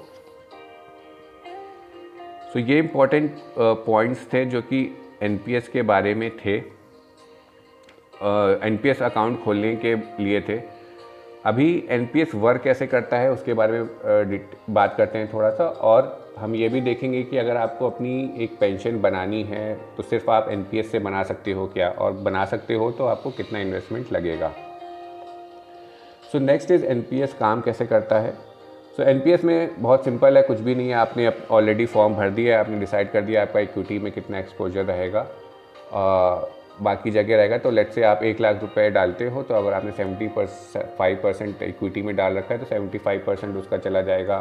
सो 2.44 2.60
so, 2.60 2.68
ये 2.70 2.78
इम्पोर्टेंट 2.80 3.36
पॉइंट्स 3.58 4.28
थे 4.34 4.46
जो 4.46 4.62
कि 4.62 4.82
एनपीएस 5.24 5.68
के 5.70 5.82
बारे 5.82 6.14
में 6.16 6.30
थे। 6.38 6.56
एन 8.68 8.78
पी 8.84 8.90
अकाउंट 8.90 9.44
खोलने 9.44 9.76
के 9.76 9.96
लिए 10.24 10.42
थे। 10.42 10.62
अभी 11.46 11.88
एनपीएस 11.90 12.36
वर्क 12.36 12.62
कैसे 12.62 12.88
करता 12.88 13.18
है 13.18 13.32
उसके 13.32 13.54
बारे 13.54 13.82
में 13.82 14.40
uh, 14.40 14.40
बात 14.70 14.96
करते 14.98 15.18
हैं 15.18 15.34
थोड़ा 15.34 15.50
सा। 15.50 15.64
और 15.64 16.27
हम 16.38 16.56
ये 16.56 16.68
भी 16.70 16.82
देखेंगे 16.82 17.22
कि 17.24 17.38
अगर 17.38 17.58
आपको 17.58 17.90
अपनी 17.90 18.34
एक 18.44 18.58
पेंशन 18.60 19.00
बनानी 19.02 19.42
है 19.44 19.76
तो 19.98 20.04
सिर्फ़ 20.04 20.30
आप 20.32 20.50
एनपीएस 20.50 20.92
से 20.92 21.00
बना 21.00 21.24
सकते 21.24 21.52
हो 21.52 21.68
क्या? 21.68 21.90
और 21.90 22.12
बना 22.12 22.46
सकते 22.46 22.74
हो 22.74 22.92
तो 22.92 23.06
आपको 23.06 23.32
कितना 23.32 23.60
इन्वेस्टमेंट 23.60 24.12
लगेगा? 24.14 24.52
सो 26.32 26.40
नेक्स्ट 26.40 26.72
इज़ 26.72 26.86
एनपीएस 26.86 27.34
काम 27.34 27.62
कैसे 27.62 27.86
करता 27.86 28.20
है? 28.20 28.32
सो 28.32 29.04
so, 29.04 29.10
एन 29.10 29.40
में 29.44 29.82
बहुत 29.82 30.04
सिंपल 30.06 30.38
है 30.38 30.44
कुछ 30.44 30.60
भी 30.60 30.76
नहीं 30.76 30.90
है। 30.90 30.96
आपने 30.96 31.32
ऑलरेडी 31.52 31.86
फॉर्म 31.86 32.16
भर 32.16 32.30
दिया 32.30 32.54
है 32.54 32.60
आपने 32.60 32.80
डिसाइड 32.80 33.12
कर 33.12 33.22
दिया 33.22 33.42
आपका 33.42 33.60
इक्विटी 33.60 34.00
में 34.00 34.12
कितना 34.12 34.40
एक्सपोजर 34.40 34.86
रहेगा। 34.86 35.20
आ, 35.94 36.36
बाकी 36.82 37.12
जगह 37.12 37.36
रहेगा 37.36 37.58
तो 37.58 37.72
लेट 37.72 37.92
से 37.92 38.04
आप 38.04 38.24
एक 38.24 38.42
लाख 38.42 38.62
रुपए 38.62 38.90
डालते 38.90 39.28
हो 39.28 39.44
तो 39.44 39.54
अगर 39.54 39.74
आपने 39.74 39.92
सेवेंटी 39.92 40.28
फाइव 40.28 41.20
परसेंट 41.24 41.64
इक्विटी 41.64 42.02
में 42.02 42.16
डाल 42.16 42.38
रखा 42.38 42.54
है 42.54 42.60
तो 42.60 42.66
सेवेंटी 42.66 42.98
फाइव 42.98 43.24
परसेंट 43.28 43.56
उसका 43.58 43.78
चला 43.78 44.02
जाएगा। 44.02 44.40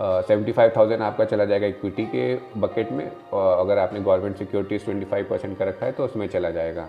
सेवेंटी 0.00 0.52
फाइव 0.52 0.72
थाउज़ेंड 0.76 1.02
आपका 1.02 1.24
चला 1.24 1.44
जाएगा 1.44 1.66
इक्विटी 1.66 2.04
के 2.06 2.34
बकेट 2.60 2.92
में, 2.92 3.10
और 3.32 3.58
अगर 3.58 3.78
आपने 3.78 4.00
government 4.00 4.36
securities 4.36 4.84
twenty 4.84 5.06
five 5.06 5.26
percent 5.30 5.56
का 5.58 5.64
रखा 5.64 5.86
है 5.86 5.92
तो 5.92 6.04
उसमें 6.04 6.26
चला 6.28 6.50
जाएगा। 6.50 6.88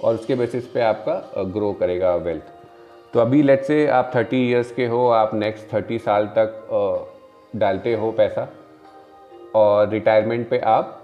और 0.00 0.14
उसके 0.14 0.34
बेसिस 0.34 0.66
पे 0.66 0.80
आपका 0.82 1.42
ग्रो 1.52 1.72
करेगा 1.72 2.14
वेल्थ 2.16 2.52
तो 3.14 3.20
अभी 3.20 3.42
लेट 3.42 3.64
से 3.64 3.86
आप 3.88 4.10
थर्टी 4.14 4.36
ईयर्स 4.48 4.70
के 4.72 4.86
हो, 4.86 5.06
आप 5.08 5.34
नेक्स्ट 5.34 5.72
थर्टी 5.72 5.98
साल 5.98 6.26
तक 6.36 7.10
डालते 7.54 7.94
हो 7.94 8.10
पैसा, 8.12 8.48
और 9.54 9.88
रिटायरमेंट 9.88 10.48
पे 10.50 10.58
आप, 10.58 10.96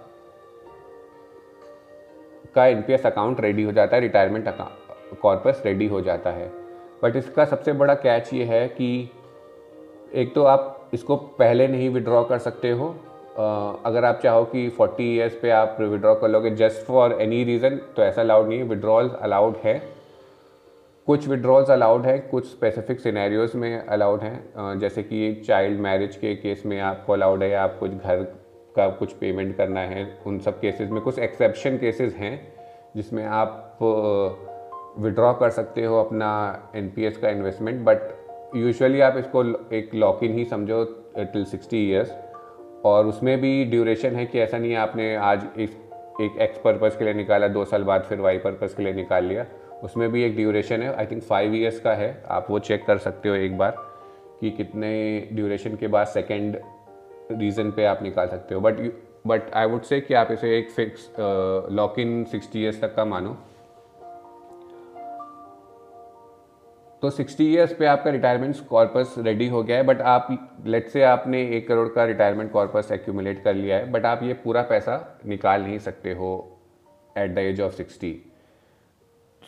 का 2.54 2.66
एनपीएस 2.66 3.06
अकाउंट 3.06 3.40
रेडी 3.40 3.62
हो 3.62 3.72
जाता 3.72 3.96
है 3.96 4.02
रिटायरमेंट 4.02 4.48
कॉर्पस 5.22 5.62
रेडी 5.64 5.86
हो 5.86 6.00
जाता 6.00 6.30
है। 6.30 6.50
बट 7.02 7.16
इसका 7.16 7.44
सबसे 7.44 7.72
बड़ा 7.74 7.94
कैच 7.96 8.32
ये 8.34 8.44
है 8.44 8.66
कि 8.70 8.88
एक 10.14 10.34
तो 10.34 10.44
आप 10.44 10.90
इसको 10.94 11.16
पहले 11.16 11.66
नहीं 11.68 11.88
विड्रॉ 11.90 12.22
कर 12.24 12.38
सकते 12.38 12.70
हो। 12.70 12.88
अगर 13.86 14.04
आप 14.04 14.20
चाहो 14.22 14.44
कि 14.44 14.68
40 14.70 15.04
ईयर्स 15.04 15.34
पे 15.38 15.50
आप 15.50 15.76
विड्रॉ 15.80 16.14
कर 16.14 16.28
लोगे 16.28 16.50
जस्ट 16.56 16.86
फॉर 16.86 17.12
एनी 17.12 17.42
रीज़न 17.44 17.76
तो 17.96 18.02
ऐसा 18.02 18.20
अलाउड 18.20 18.48
नहीं 18.48 18.58
है। 18.58 18.64
विड्रॉल 18.64 19.10
अलाउड 19.10 19.56
है। 19.64 19.80
कुछ 21.06 21.26
विड्रॉल्स 21.28 21.70
अलाउड 21.70 22.06
है, 22.06 22.18
कुछ 22.20 22.46
स्पेसिफिक 22.46 23.00
सिनेरियोज 23.00 23.54
में 23.54 23.78
अलाउड 23.78 24.20
हैं। 24.20 24.78
जैसे 24.78 25.02
कि 25.02 25.34
चाइल्ड 25.46 25.80
मैरिज 25.80 26.16
के 26.16 26.34
केस 26.34 26.62
में 26.66 26.80
आपको 26.80 27.12
अलाउड 27.12 27.42
है, 27.42 27.52
आप 27.54 27.76
कुछ 27.80 27.90
घर 27.90 28.22
का 28.76 28.88
कुछ 28.90 29.12
पेमेंट 29.12 29.56
करना 29.56 29.80
है। 29.80 30.06
उन 30.26 30.38
सब 30.38 30.60
केसेस 30.60 30.90
में 30.90 31.00
कुछ 31.02 31.18
एक्सेप्शन 31.18 31.76
केसेस 31.78 32.14
हैं, 32.14 32.40
जिसमें 32.96 33.24
आप 33.24 33.78
विड्रॉ 34.98 35.32
कर 35.32 35.50
सकते 35.50 35.84
हो 35.84 36.00
अपना 36.00 36.28
एनपीएस 36.76 37.16
का 37.16 37.30
इन्वेस्टमेंट 37.30 37.84
बट 37.84 38.14
यूजुअली 38.54 39.00
आप 39.00 39.16
इसको 39.18 39.42
एक 39.74 39.94
लॉक 39.94 40.22
इन 40.24 40.34
ही 40.34 40.44
समझो 40.44 40.84
टिल 41.16 41.44
सिक्सटी 41.44 41.78
ईयर्स 41.88 42.12
और 42.84 43.06
उसमें 43.06 43.38
भी 43.40 43.64
ड्यूरेशन 43.64 44.16
है 44.16 44.26
कि 44.26 44.38
ऐसा 44.40 44.58
नहीं 44.58 44.70
है, 44.70 44.76
आपने 44.76 45.14
आज 45.16 45.46
इस, 45.58 45.70
एक 46.20 46.38
एक्स 46.40 46.58
पर्पज़ 46.64 46.98
के 46.98 47.04
लिए 47.04 47.14
निकाला, 47.14 47.48
दो 47.48 47.64
साल 47.64 47.82
बाद 47.84 48.02
फिर 48.08 48.20
वाई 48.20 48.38
पर्पज़ 48.38 48.76
के 48.76 48.82
लिए 48.82 48.92
निकाल 48.92 49.24
लिया। 49.24 49.46
उसमें 49.84 50.10
भी 50.12 50.22
एक 50.24 50.36
ड्यूरेशन 50.36 50.82
है 50.82 50.94
आई 50.94 51.06
थिंक 51.06 51.22
फाइव 51.22 51.54
ईयर्स 51.54 51.80
का 51.80 51.94
है, 51.94 52.22
आप 52.28 52.46
वो 52.50 52.58
चेक 52.60 52.84
कर 52.86 52.98
सकते 52.98 53.28
हो 53.28 53.34
एक 53.34 53.58
बार, 53.58 53.76
कि 54.40 54.50
कितने 54.50 55.28
ड्यूरेशन 55.32 55.76
के 55.76 55.86
बाद 55.88 56.06
सेकेंड 56.06 56.56
रीज़न 57.32 57.70
पे 57.70 57.84
आप 57.84 58.02
निकाल 58.02 58.28
सकते 58.28 58.54
हो। 58.54 58.60
But 58.60 58.80
but 59.26 59.50
I 59.54 59.66
would 59.66 59.82
say 59.82 60.00
कि 60.00 60.14
आप 60.14 60.28
इसे 60.32 60.56
एक 60.58 60.70
fix 60.70 61.10
lock 61.72 61.98
in 61.98 62.22
sixty 62.24 62.60
years 62.62 62.80
तक 62.80 62.94
का 62.94 63.04
मानो। 63.04 63.36
तो 67.02 67.10
60 67.10 67.40
ईयर्स 67.40 67.72
पे 67.74 67.86
आपका 67.86 68.10
रिटायरमेंट 68.10 68.56
कॉर्पस 68.68 69.14
रेडी 69.18 69.48
हो 69.48 69.62
गया 69.62 69.76
है 69.76 69.82
बट 69.82 70.00
आप 70.00 70.28
लेट 70.66 70.88
से 70.88 71.02
आपने 71.02 71.42
एक 71.56 71.66
करोड़ 71.68 71.88
का 71.88 72.04
रिटायरमेंट 72.04 72.50
कॉर्पस 72.52 72.92
एक्यूमुलेट 72.92 73.42
कर 73.44 73.54
लिया 73.54 73.76
है 73.76 73.90
बट 73.92 74.06
आप 74.06 74.22
ये 74.22 74.32
पूरा 74.34 74.62
पैसा 74.62 75.18
निकाल 75.26 75.62
नहीं 75.62 75.78
सकते 75.78 76.12
हो 76.12 76.30
एट 77.18 77.34
द 77.34 77.38
एज 77.38 77.60
ऑफ़ 77.60 77.76
60 77.76 78.12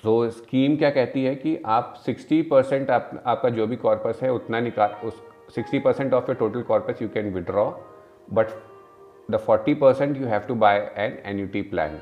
तो 0.05 0.31
स्कीम 0.31 0.77
क्या 0.77 0.91
कहती 0.91 1.25
है 1.25 1.35
कि 1.35 1.57
आप 1.67 1.95
60 2.09 2.43
परसेंट 2.51 2.91
आप, 2.91 3.23
आपका 3.27 3.49
जो 3.49 3.67
भी 3.67 3.77
कॉर्पस 3.77 4.21
है 4.23 4.33
उतना 4.33 4.61
निकाल 4.61 5.07
उस 5.07 5.23
60 5.59 5.81
percent 5.85 6.15
of 6.15 6.25
your 6.29 6.37
total 6.37 6.63
corpus 6.63 7.03
you 7.03 7.09
can 7.09 7.33
withdraw 7.35 7.65
but 8.33 8.51
the 9.31 9.41
40 9.51 9.75
percent 9.75 10.17
you 10.17 10.27
have 10.27 10.41
to 10.41 10.55
buy 10.55 10.79
an 10.97 11.19
annuity 11.27 11.63
plan 11.63 11.99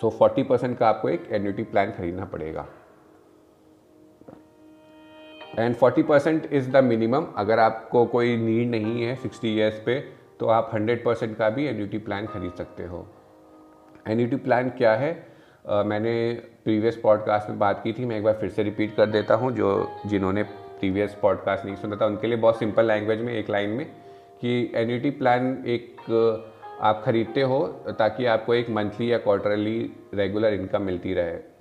so 0.00 0.18
40 0.22 0.48
percent 0.48 0.78
का 0.78 0.88
आपको 0.88 1.08
एक 1.08 1.28
एन्यूटी 1.32 1.62
प्लान 1.62 1.92
खरीदना 1.92 2.24
पड़ेगा। 2.24 2.66
And 5.58 5.76
40 5.76 6.02
percent 6.02 6.48
is 6.52 6.70
the 6.70 6.76
minimum 6.76 7.26
अगर 7.36 7.58
आपको 7.58 8.06
कोई 8.06 8.36
नीड 8.36 8.70
नहीं 8.70 9.02
है 9.02 9.22
60 9.22 9.44
ईयर्स 9.44 9.82
पे 9.86 10.00
तो 10.40 10.46
आप 10.46 10.70
100 10.72 11.04
परसेंट 11.04 11.36
का 11.36 11.50
भी 11.50 11.66
एन्यूटी 11.66 11.98
प्लान 11.98 12.26
खरीद 12.26 12.52
सकते 12.52 12.84
हो। 12.84 13.06
एन्यूटी 14.08 14.36
प्लान 14.36 14.70
क्या 14.70 14.94
है? 14.94 15.26
uh, 15.70 15.86
मैंने 15.86 16.32
प्रीवियस 16.64 16.96
पॉडकास्ट 16.96 17.48
में 17.48 17.58
बात 17.58 17.82
की 17.84 17.92
थी 17.92 18.04
मैं 18.04 18.16
एक 18.16 18.24
बार 18.24 18.34
फिर 18.34 18.50
से 18.50 18.62
रिपीट 18.62 18.96
कर 18.96 19.06
देता 19.06 19.34
हूँ 19.34 19.52
जो 19.52 19.90
जिन्होंने 20.06 20.42
प्रीवियस 20.42 21.14
पॉडकास्ट 21.14 21.64
नहीं 21.64 21.76
सुना 21.76 21.96
था 21.96 22.06
उनके 22.06 22.26
लिए 22.26 22.36
बहुत 22.36 22.58
सिंपल 22.58 22.86
लैंग्वेज 22.86 23.20
में 23.20 23.34
एक 23.34 23.50
लाइन 23.50 23.70
में 23.70 23.86
कि 24.40 24.72
एन्यूटी 24.74 25.10
प्लान 25.10 25.64
एक 25.66 25.96
आप 26.80 27.02
ख़रीदते 27.04 27.42
हो 27.42 27.66
ताकि 27.98 28.26
आपको 28.26 28.54
एक 28.54 28.70
मंथली 28.70 29.12
या 29.12 29.18
क्वार्टरली 29.18 29.92
रेगुलर 30.14 30.54
इनकम 30.54 30.82
मिलती 30.82 31.14
रहे। 31.14 31.53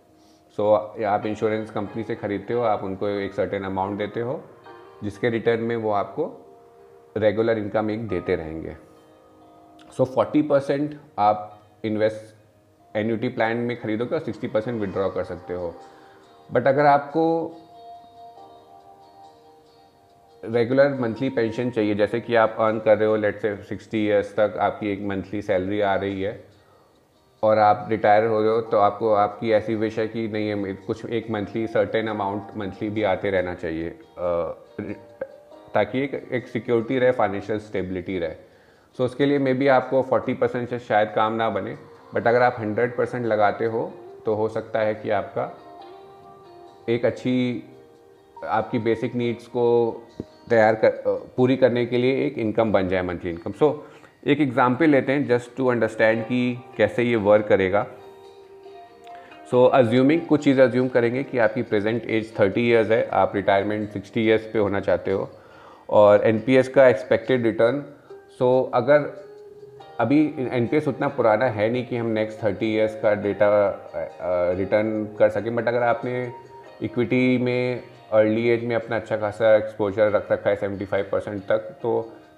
सो 0.57 0.63
so, 0.63 1.03
आप 1.05 1.25
इंश्योरेंस 1.25 1.72
कंपनी 1.72 2.03
से 2.03 2.15
ख़रीदते 2.15 2.53
हो 2.53 2.62
आप 2.62 2.83
उनको 2.83 3.07
एक 3.07 3.33
सर्टेन 3.33 3.63
अमाउंट 3.63 3.98
देते 3.98 4.19
हो 4.19 4.41
जिसके 5.03 5.29
रिटर्न 5.29 5.62
में 5.62 5.75
वो 5.75 5.91
आपको 5.91 6.25
रेगुलर 7.17 7.57
इनकम 7.57 7.89
एक 7.91 8.07
देते 8.07 8.36
रहेंगे। 8.36 8.75
सो 9.98 10.05
फोर्टी 10.05 10.41
परसेंट 10.41 11.00
आप 11.19 11.60
इन्वेस्ट 11.86 12.98
एन्यूटी 12.98 13.29
प्लान 13.29 13.57
में 13.57 13.79
खरीदोगे 13.81 14.15
और 14.15 14.22
सिक्सटी 14.22 14.48
परसेंट 14.48 14.79
विड्रॉ 14.81 15.10
कर 15.10 15.24
सकते 15.24 15.53
हो। 15.53 15.74
बट 16.51 16.67
अगर 16.67 16.86
आपको 16.86 17.25
रेगुलर 20.43 21.00
मंथली 21.00 21.29
पेंशन 21.29 21.69
चाहिए 21.72 21.95
जैसे 21.95 22.19
कि 22.22 22.36
आप 22.36 22.55
अर्न 22.60 22.79
कर 22.79 22.98
रहे 22.98 23.07
हो 23.10 23.15
लेट 23.15 23.41
से 23.41 23.55
सिक्सटी 23.63 24.05
ईयर्स 24.05 24.36
तक 24.39 24.57
आपकी 24.60 24.91
एक 24.91 25.01
मंथली 25.01 25.41
सैलरी 25.41 25.81
आ 25.81 25.95
रही 25.95 26.22
है 26.22 26.52
और 27.44 27.60
आप 27.60 27.88
रिटायर 27.90 28.26
हो 28.26 28.42
हो 28.42 28.60
तो 28.62 28.78
आपको 28.78 29.14
आपकी 29.14 29.52
ऐसी 29.52 29.76
विश 29.76 30.00
है 30.00 30.08
कि 30.08 30.28
नहीं 30.28 30.50
है 30.50 30.74
कुछ 30.74 31.06
एक 31.06 31.30
मंथली 31.32 31.68
सर्टेन 31.68 32.08
अमाउंट 32.08 32.58
मंथली 32.58 32.90
भी 32.90 33.04
आते 33.04 33.30
रहना 33.30 33.56
चाहिए। 33.56 33.90
ताकि 35.74 36.04
एक 36.04 36.30
एक 36.32 36.48
सिक्योरिटी 36.48 37.00
रहे 37.00 37.12
फाइनेंशियल 37.12 37.60
स्टेबिलिटी 37.60 38.18
रहे। 38.20 38.30
सो 38.30 39.04
so, 39.04 39.10
उसके 39.10 39.26
लिए 39.26 39.40
मे 39.40 39.54
बी 39.54 39.68
आपको 39.68 40.02
40 40.14 40.36
परसेंट 40.36 40.70
से 40.70 40.80
शायद 40.80 41.12
काम 41.16 41.34
ना 41.34 41.50
बने 41.50 41.78
बट 42.16 42.28
अगर 42.28 42.42
आप 42.42 42.58
100 42.60 42.98
परसेंट 42.98 43.26
लगाते 43.26 43.66
हो 43.66 43.94
तो 44.26 44.36
हो 44.36 44.48
सकता 44.50 44.80
है 44.80 44.96
कि 44.96 45.10
आपका 45.10 45.52
एक 46.90 47.06
अच्छी 47.06 47.64
आपकी 48.46 48.80
बेसिक 48.80 49.16
नीड्स 49.16 49.48
को 49.48 49.66
तैयार 50.50 50.76
कर 50.76 51.04
पूरी 51.38 51.58
करने 51.58 51.86
के 51.86 51.98
लिए 51.98 52.26
एक 52.26 52.38
इनकम 52.38 52.72
बन 52.72 52.88
जाए 52.88 53.02
मंथली 53.02 53.32
इनकम 53.32 53.52
सो 53.52 53.88
एक 54.27 54.42
एग्ज़ाम्पल 54.42 54.89
लेते 54.89 55.12
हैं 55.12 55.25
जस्ट 55.27 55.56
टू 55.58 55.68
अंडरस्टैंड 55.68 56.24
कि 56.24 56.58
कैसे 56.77 57.03
ये 57.03 57.15
वर्क 57.15 57.48
करेगा। 57.48 57.86
सो 59.51 59.65
so, 59.65 59.74
अज्यूमिंग 59.74 60.22
कुछ 60.22 60.44
चीज़ 60.44 60.62
अज्यूम 60.62 60.88
करेंगे 60.88 61.24
कि 61.24 61.38
आपकी 61.38 61.62
प्रेजेंट 61.62 62.06
एज 62.06 62.34
30 62.36 62.58
इयर्स 62.58 62.92
है 62.92 63.08
आप 63.13 63.36
रिटायरमेंट 63.36 63.98
60 63.98 64.18
इयर्स 64.18 64.46
पे 64.53 64.60
होना 64.60 64.80
चाहते 64.80 65.12
हो 65.12 65.30
और 65.89 66.24
एनपीएस 66.27 66.68
का 66.68 66.88
एक्सपेक्टेड 66.88 67.44
रिटर्न 67.44 67.84
सो 68.39 68.50
अगर 68.74 69.12
अभी 70.00 70.22
एनपीएस 70.51 70.88
उतना 70.88 71.08
पुराना 71.08 71.46
है 71.46 71.70
नहीं 71.70 71.86
कि 71.86 71.98
हम 71.98 72.08
नेक्स्ट 72.12 72.39
30 72.39 72.63
इयर्स 72.63 72.96
का 73.01 73.13
डेटा 73.24 73.50
रिटर्न 74.58 75.06
कर 75.20 75.30
सकें 75.30 75.56
बट 75.56 75.68
अगर 75.68 75.84
आपने 75.84 76.32
इक्विटी 76.84 77.38
में 77.38 77.84
अर्ली 78.13 78.50
एज 78.50 78.63
में 78.63 78.75
अपना 78.75 78.96
अच्छा 78.96 79.18
खासा 79.18 79.56
एक्सपोजर 79.56 80.12
रख 80.12 80.32
रखा 80.32 80.50
है 80.50 80.58
75 80.58 81.03
परसेंट 81.12 81.42
तक 81.44 81.72
तो 81.82 81.94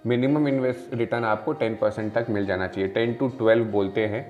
मिनिमम 0.05 0.47
इन्वेस्ट 0.47 0.93
रिटर्न 0.93 1.23
आपको 1.25 1.53
10 1.53 1.77
परसेंट 1.81 2.13
तक 2.13 2.25
मिल 2.29 2.45
जाना 2.45 2.67
चाहिए। 2.67 2.89
10 2.93 3.13
टू 3.19 3.29
12 3.39 3.63
बोलते 3.71 4.05
हैं 4.07 4.23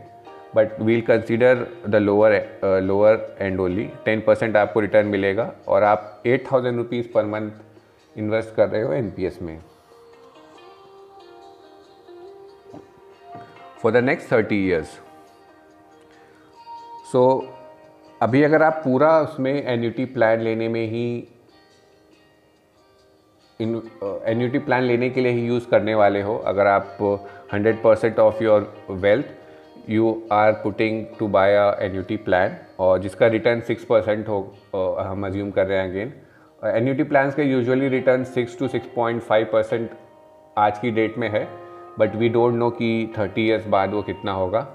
but 0.56 0.80
we'll 0.82 1.02
consider 1.02 1.66
the 1.88 1.96
lower 1.96 2.82
lower 2.84 3.36
end 3.42 3.60
only 3.60 3.90
10 4.08 4.22
percent 4.28 4.58
आपको 4.58 4.80
रिटर्न 4.80 5.08
मिलेगा 5.08 5.52
और 5.68 5.84
आप 5.84 6.24
eight 6.26 6.46
thousand 6.52 6.78
rupees 6.78 7.08
per 7.14 7.26
month 7.26 8.18
invest 8.18 8.56
कर 8.56 8.70
रहे 8.70 8.82
हो 8.82 8.94
एन 8.94 9.10
पी 9.12 9.26
एस 9.26 9.42
में। 9.42 9.60
For 13.82 13.92
the 13.92 14.04
next 14.04 14.32
thirty 14.32 14.66
years 14.68 15.00
so 17.12 17.26
अभी 18.22 18.44
अगर 18.44 18.64
आप 18.64 18.82
पूरा 18.84 19.20
उसमें 19.22 19.54
एन्यूटी 19.54 20.06
प्लान 20.14 20.42
लेने 20.42 20.68
में 20.70 20.86
ही 20.88 21.08
इन 23.60 23.82
एन्यूटी 24.28 24.60
प्लान 24.60 24.84
लेने 24.84 25.10
के 25.10 25.22
लिए 25.22 25.32
ही 25.32 25.46
यूज़ 25.48 25.68
करने 25.70 25.96
वाले 25.96 26.22
हो। 26.22 26.36
अगर 26.48 26.68
आप 26.68 26.98
hundred 27.54 27.82
percent 27.84 28.20
of 28.20 28.44
your 28.44 28.74
wealth 28.90 29.90
you 29.90 30.22
are 30.32 30.52
putting 30.64 31.06
to 31.20 31.28
buy 31.28 31.56
a 31.56 31.66
annuity 31.82 32.18
plan 32.18 32.56
और 32.80 33.00
जिसका 33.00 33.28
रिटर्न 33.28 33.62
सिक्स 33.62 33.84
परसेंट 33.84 34.28
हो 34.28 34.40
uh, 34.76 35.06
हम 35.08 35.26
अज्यूम 35.26 35.52
कर 35.52 35.68
रहे 35.68 35.78
हैं 35.78 35.90
अगेन 35.90 36.14
एन्यूटी 36.62 37.04
प्लान 37.04 37.32
के 37.32 37.44
usually 37.44 37.88
return 37.90 38.24
six 38.24 38.58
to 38.60 38.68
six 38.68 38.88
point 38.96 39.22
five 39.22 39.48
percent 39.52 39.90
आज 40.58 40.80
की 40.80 40.92
डेट 40.92 41.18
में 41.18 41.30
है 41.30 41.48
बट 42.00 42.16
वी 42.16 42.30
डोंट 42.30 42.54
नो 42.54 42.70
कि 42.70 43.14
थर्टी 43.18 43.46
ईयर्स 43.48 43.68
बाद 43.68 43.94
वो 43.94 44.02
कितना 44.02 44.32
होगा। 44.32 44.68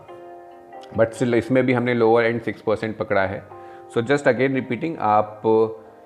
बट 0.96 1.12
स्टिल 1.12 1.34
इसमें 1.34 1.64
भी 1.66 1.72
हमने 1.72 1.94
लोअर 1.94 2.24
एंड 2.24 2.40
सिक्स 2.42 2.62
परसेंट 2.62 2.96
पकड़ा 2.96 3.26
है। 3.26 3.42
सो 3.94 4.02
जस्ट 4.02 4.28
अगेन 4.28 4.54
रिपीटिंग 4.54 4.96
आप 5.00 5.42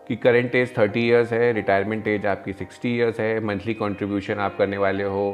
कि 0.08 0.16
करेंट 0.16 0.54
एज 0.54 0.76
थर्टी 0.78 1.00
ईयर्स 1.06 1.32
है 1.32 1.52
रिटायरमेंट 1.52 2.08
एज 2.08 2.26
आपकी 2.26 2.52
सिक्सटी 2.52 2.94
ईयर्स 2.96 3.20
है 3.20 3.40
मंथली 3.44 3.75
कंट्रीब्यूशन 3.75 4.38
आप 4.38 4.56
करने 4.58 4.78
वाले 4.78 5.04
हो 5.04 5.26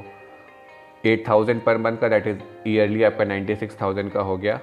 एट 1.07 1.27
थाउज़ेंड 1.29 1.63
पर 1.63 1.79
मंथ 1.79 1.97
का 1.99 2.09
दैट 2.09 2.27
इज़ 2.27 2.39
ईयरली 2.69 3.03
आपका 3.03 3.25
नाइन्टी 3.25 3.57
सिक्स 3.57 3.81
थाउज़ेंड 3.81 4.11
का 4.13 4.21
हो 4.21 4.37
गया। 4.37 4.61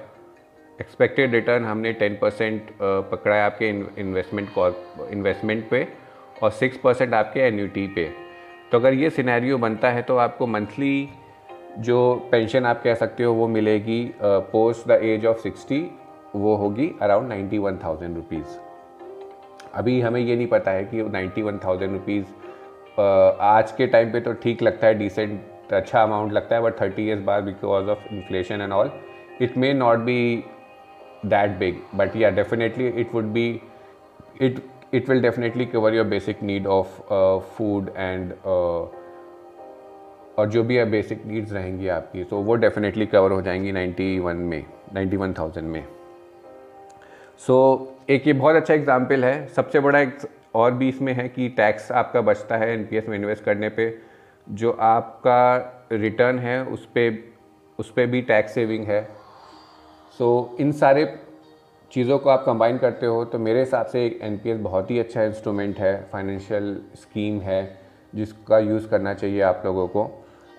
एक्सपेक्टेड 0.78 1.34
रिटर्न 1.34 1.64
हमने 1.64 1.92
टेन 1.92 2.16
परसेंट 2.20 2.70
पकड़ा 2.80 3.34
है 3.34 3.42
आपके 3.42 3.68
इन्वेस्टमेंट 4.00 4.48
इन्वेस्टमेंट 5.12 5.68
पे 5.70 5.86
और 6.42 6.50
सिक्स 6.50 6.78
परसेंट 6.78 7.14
आपके 7.14 7.40
एन्यूटी 7.40 7.86
पे। 7.94 8.08
तो 8.72 8.78
अगर 8.78 8.94
ये 8.94 9.10
सिनेरियो 9.10 9.58
बनता 9.58 9.90
है 9.90 10.02
तो 10.02 10.16
आपको 10.18 10.46
मंथली 10.46 11.08
जो 11.78 11.98
पेंशन 12.30 12.66
आप 12.66 12.82
कह 12.82 12.94
सकते 12.94 13.24
हो 13.24 13.34
वो 13.34 13.48
मिलेगी 13.48 14.00
post 14.22 14.88
the 14.88 15.00
age 15.04 15.26
of 15.26 15.38
sixty 15.40 15.80
वो 16.36 16.54
होगी 16.56 16.90
around 17.02 17.28
ninety 17.28 17.58
one 17.58 17.78
thousand 17.84 18.16
rupees 18.16 18.58
अभी 19.78 20.00
हमें 20.00 20.20
ये 20.20 20.36
नहीं 20.36 20.46
पता 20.46 20.70
है 20.70 20.84
कि 20.84 21.02
नाइन्टी 21.02 21.42
वन 21.42 21.58
थाउज़ेंड 21.58 21.92
रुपीज़ 21.92 22.24
आज 23.40 23.72
के 23.72 23.86
टाइम 23.86 24.12
पे 24.12 24.20
तो 24.20 24.32
ठीक 24.32 24.62
लगता 24.62 24.86
है 24.86 24.94
डिसेंट 24.94 25.72
अच्छा 25.72 26.02
अमाउंट 26.02 26.32
लगता 26.32 26.56
है 26.56 26.62
बट 26.62 26.80
थर्टी 26.80 27.02
ईयर्स 27.02 27.22
बाद 27.22 27.44
because 27.44 27.88
of 27.88 28.14
inflation 28.14 28.60
and 28.60 28.72
all 28.72 28.90
it 29.42 29.56
may 29.56 29.72
not 29.72 29.98
be 29.98 30.44
that 31.26 31.58
big 31.58 31.80
but 31.94 32.16
yeah 32.16 32.30
definitely 32.30 32.88
it 32.88 33.14
would 33.14 33.24
be 33.24 33.60
it 34.40 34.62
definitely 34.94 35.66
cover 35.66 35.90
your 35.92 36.04
basic 36.04 36.42
need 36.42 36.66
of 36.66 36.86
uh, 37.10 37.38
food 37.56 37.88
and 38.04 38.32
uh, 38.44 38.86
और 40.38 40.48
जो 40.48 40.62
भी 40.62 40.84
basic 40.84 41.26
needs 41.26 41.52
रहेंगी 41.52 41.88
आपकी 41.88 42.24
तो 42.24 42.36
वो 42.36 42.54
definitely 42.54 43.06
cover 43.06 43.32
हो 43.32 43.42
जाएँगी 43.42 43.72
91 43.72 44.34
में 44.34 44.64
91,000 44.94 45.62
में। 45.62 45.97
सो 47.40 47.54
so, 47.54 48.10
एक 48.10 48.26
ये 48.26 48.32
बहुत 48.32 48.56
अच्छा 48.56 48.74
एग्ज़ाम्पल 48.74 49.24
है। 49.24 49.46
सबसे 49.46 49.80
बड़ा 49.80 49.98
एक 49.98 50.18
और 50.54 50.72
भी 50.72 50.88
इसमें 50.88 51.12
है 51.12 51.28
कि 51.28 51.48
टैक्स 51.56 51.90
आपका 51.92 52.20
बचता 52.22 52.56
है 52.56 52.72
एनपीएस 52.72 53.08
में 53.08 53.16
इन्वेस्ट 53.18 53.44
करने 53.44 53.68
पे। 53.68 53.86
जो 54.46 54.70
आपका 54.72 55.88
रिटर्न 55.92 56.38
है 56.38 56.62
उस 56.66 56.84
पर 56.96 57.18
उस 57.78 57.90
पर 57.90 58.06
भी 58.06 58.22
टैक्स 58.22 58.54
सेविंग 58.54 58.86
है। 58.86 59.02
सो 60.20 60.50
so, 60.52 60.60
इन 60.60 60.72
सारे 60.72 61.06
चीज़ों 61.90 62.18
को 62.18 62.30
आप 62.30 62.42
कंबाइन 62.46 62.78
करते 62.78 63.06
हो 63.06 63.24
तो 63.24 63.38
मेरे 63.38 63.60
हिसाब 63.60 63.86
से 63.86 64.04
एक 64.06 64.18
एनपीएस 64.22 64.58
बहुत 64.60 64.90
ही 64.90 64.98
अच्छा 64.98 65.22
इंस्ट्रूमेंट 65.22 65.78
है। 65.78 65.94
फाइनेंशियल 66.12 66.76
स्कीम 66.96 67.40
है 67.40 67.62
जिसका 68.12 68.58
यूज़ 68.58 68.88
करना 68.88 69.14
चाहिए 69.14 69.40
आप 69.42 69.62
लोगों 69.64 69.86
को। 69.88 70.10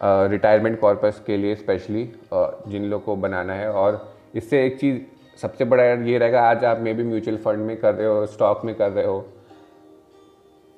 रिटायरमेंट 0.02 0.76
uh, 0.76 0.82
कॉर्पस 0.82 1.22
के 1.26 1.38
लिए 1.38 1.56
स्पेशली 1.56 2.06
uh, 2.34 2.50
जिन 2.68 2.86
लोग 2.86 3.04
को 3.06 3.16
बनाना 3.18 3.54
है। 3.54 3.72
और 3.72 4.16
इससे 4.36 4.66
एक 4.66 4.80
चीज़ 4.80 5.02
सबसे 5.38 5.66
बड़ा 5.66 5.84
ये 5.84 6.18
रहेगा, 6.18 6.42
आज 6.42 6.64
आप 6.66 6.80
मे 6.80 6.94
भी 6.94 7.04
म्यूचुअल 7.04 7.38
फंड 7.38 7.66
में 7.66 7.76
कर 7.78 7.94
रहे 7.96 8.08
हो 8.08 8.26
स्टॉक 8.28 8.66
में 8.66 8.74
कर 8.76 8.92
रहे 8.92 9.06
हो 9.06 9.26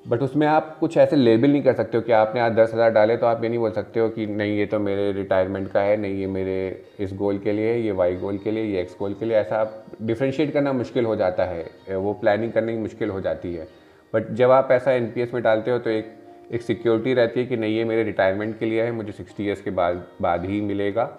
बट 0.04 0.22
उसमें 0.22 0.46
आप 0.46 0.76
कुछ 0.78 0.96
ऐसे 0.96 1.16
लेबल 1.16 1.50
नहीं 1.50 1.62
कर 1.62 1.72
सकते 1.72 1.96
हो 1.96 2.02
कि 2.02 2.12
आपने 2.12 2.40
आज 2.40 2.52
दस 2.52 2.72
हज़ार 2.74 2.90
डाले 2.90 3.16
तो 3.16 3.26
आप 3.26 3.42
ये 3.44 3.48
नहीं 3.48 3.58
बोल 3.58 3.70
सकते 3.72 4.00
हो 4.00 4.08
कि 4.08 4.26
नहीं, 4.26 4.56
ये 4.58 4.66
तो 4.66 4.78
मेरे 4.78 5.10
रिटायरमेंट 5.12 5.68
का 5.72 5.80
है, 5.80 5.96
नहीं, 5.96 6.14
ये 6.14 6.26
मेरे 6.28 6.84
इस 7.00 7.12
गोल 7.14 7.38
के 7.38 7.52
लिए, 7.52 7.74
ये 7.76 7.92
वाई 7.92 8.16
गोल 8.16 8.38
के 8.38 8.50
लिए, 8.50 8.64
ये 8.64 8.80
एक्स 8.80 8.96
गोल 8.98 9.14
के 9.14 9.26
लिए, 9.26 9.36
ऐसा 9.36 9.56
आप 9.56 9.84
डिफ्रेंशिएट 10.02 10.52
करना 10.52 10.72
मुश्किल 10.72 11.04
हो 11.04 11.16
जाता 11.16 11.44
है, 11.44 11.64
वो 11.90 12.12
प्लानिंग 12.14 12.52
करने 12.52 12.76
मुश्किल 12.78 13.10
हो 13.10 13.20
जाती 13.20 13.54
है। 13.54 13.68
बट 14.14 14.30
जब 14.32 14.50
आप 14.50 14.68
ऐसा 14.72 14.92
एन 14.92 15.12
में 15.34 15.42
डालते 15.42 15.70
हो 15.70 15.78
तो 15.78 15.90
एक 15.90 16.14
एक 16.52 16.62
सिक्योरिटी 16.62 17.14
रहती 17.14 17.40
है 17.40 17.46
कि 17.46 17.56
नहीं, 17.56 17.76
ये 17.76 17.84
मेरे 17.84 18.02
रिटायरमेंट 18.02 18.58
के 18.58 18.66
लिए 18.66 18.82
है, 18.82 18.92
मुझे 18.92 19.12
सिक्सटी 19.12 19.44
ईयर्स 19.44 19.62
के 19.62 19.70
बाद 19.72 20.06
बाद 20.22 20.44
ही 20.44 20.60
मिलेगा। 20.62 21.10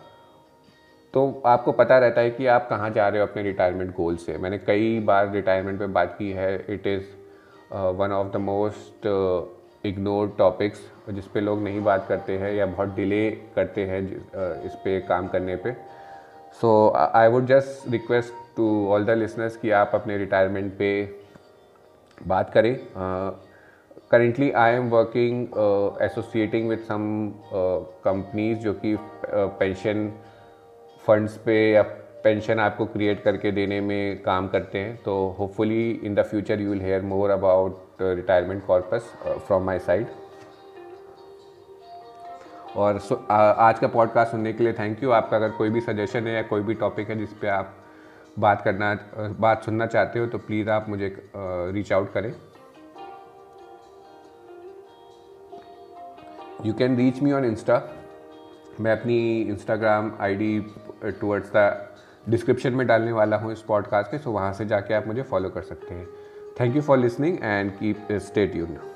तो 1.13 1.41
आपको 1.45 1.71
पता 1.71 1.97
रहता 1.99 2.21
है 2.21 2.29
कि 2.31 2.45
आप 2.47 2.67
कहाँ 2.69 2.89
जा 2.89 3.07
रहे 3.07 3.21
हो 3.21 3.27
अपने 3.27 3.41
रिटायरमेंट 3.43 3.95
गोल 3.95 4.15
से। 4.17 4.37
मैंने 4.37 4.57
कई 4.57 4.99
बार 4.99 5.31
रिटायरमेंट 5.31 5.79
पे 5.79 5.87
बात 5.97 6.15
की 6.19 6.31
है। 6.31 6.55
It 6.69 6.87
is 6.87 7.03
one 7.97 8.11
of 8.11 8.31
the 8.33 8.37
most 8.41 9.07
ignore 9.85 10.33
topics 10.37 10.79
जिस 11.09 11.27
पे 11.27 11.41
लोग 11.41 11.61
नहीं 11.63 11.83
बात 11.83 12.05
करते 12.09 12.37
हैं 12.37 12.51
या 12.53 12.65
बहुत 12.65 12.95
डिले 12.95 13.29
करते 13.55 13.85
हैं 13.85 14.01
uh, 14.01 14.65
इस 14.65 14.75
पे 14.83 14.99
काम 15.01 15.27
करने 15.27 15.55
पे। 15.55 15.75
So 16.61 16.89
I 16.95 17.27
would 17.27 17.45
just 17.45 17.91
request 17.91 18.33
to 18.57 18.67
all 18.93 19.05
the 19.05 19.17
listeners 19.19 19.57
कि 19.57 19.71
आप 19.71 19.91
अपने 19.93 20.17
रिटायरमेंट 20.17 20.73
पे 20.77 20.91
बात 22.27 22.49
करें। 22.49 22.75
Currently 24.11 24.51
I 24.51 24.73
am 24.73 24.89
working 24.89 25.47
associating 26.01 26.69
with 26.69 26.79
some 26.89 27.31
companies 27.53 28.59
जो 28.59 28.73
कि 28.73 28.97
पेंशन 29.33 30.07
uh, 30.07 30.22
फंड्स 31.07 31.37
पे 31.37 31.71
या 31.71 31.81
पेंशन 32.23 32.59
आपको 32.59 32.85
क्रिएट 32.85 33.23
करके 33.23 33.51
देने 33.51 33.81
में 33.81 34.21
काम 34.21 34.47
करते 34.47 34.79
हैं 34.79 34.97
तो 34.97 35.35
hopefully 35.39 35.91
in 35.91 36.15
the 36.15 36.23
future 36.23 36.61
you 36.61 36.69
will 36.69 36.81
hear 36.81 37.01
more 37.01 37.29
about 37.29 37.87
retirement 38.01 38.65
corpus 38.65 39.13
from 39.47 39.63
my 39.63 39.79
side 39.79 40.07
और 42.75 42.99
so, 42.99 43.11
uh, 43.11 43.31
आज 43.31 43.79
का 43.79 43.87
पॉडकास्ट 43.87 44.31
सुनने 44.31 44.53
के 44.53 44.63
लिए 44.63 44.73
थैंक 44.73 45.03
यू 45.03 45.11
आपका 45.11 45.37
अगर 45.37 45.49
कोई 45.49 45.69
भी 45.69 45.81
सजेशन 45.81 46.27
है 46.27 46.35
या 46.35 46.41
कोई 46.41 46.61
भी 46.61 46.73
टॉपिक 46.73 47.09
है 47.09 47.17
जिस 47.17 47.33
पे 47.33 47.47
आप 47.47 47.75
बात 48.39 48.61
करना 48.61 48.99
बात 49.39 49.63
सुनना 49.63 49.85
चाहते 49.85 50.19
हो 50.19 50.25
तो 50.25 50.37
प्लीज़ 50.37 50.69
आप 50.69 50.89
मुझे 50.89 51.29
रीच 51.71 51.93
आउट 51.93 52.13
करें। 52.13 52.33
You 56.65 56.73
can 56.73 56.97
reach 56.97 57.21
me 57.21 57.31
on 57.31 57.45
insta 57.45 57.81
मैं 58.79 58.91
अपनी 58.91 59.41
Instagram 59.41 60.11
ID 60.19 60.59
towards 61.05 61.51
the 61.55 61.87
description 62.29 62.73
में 62.73 62.87
डालने 62.87 63.11
वाला 63.11 63.37
हूँ 63.37 63.51
इस 63.51 63.61
पॉडकास्ट 63.61 64.11
के 64.11 64.17
सो 64.17 64.31
वहाँ 64.31 64.53
से 64.53 64.65
जाके 64.65 64.93
आप 64.93 65.07
मुझे 65.07 65.21
फॉलो 65.21 65.49
कर 65.49 65.61
सकते 65.61 65.95
हैं। 65.95 66.07
Thank 66.59 66.75
you 66.75 66.81
for 66.81 66.97
listening 66.97 67.37
and 67.43 67.71
keep 67.71 68.07
stay 68.11 68.47
tuned 68.47 68.92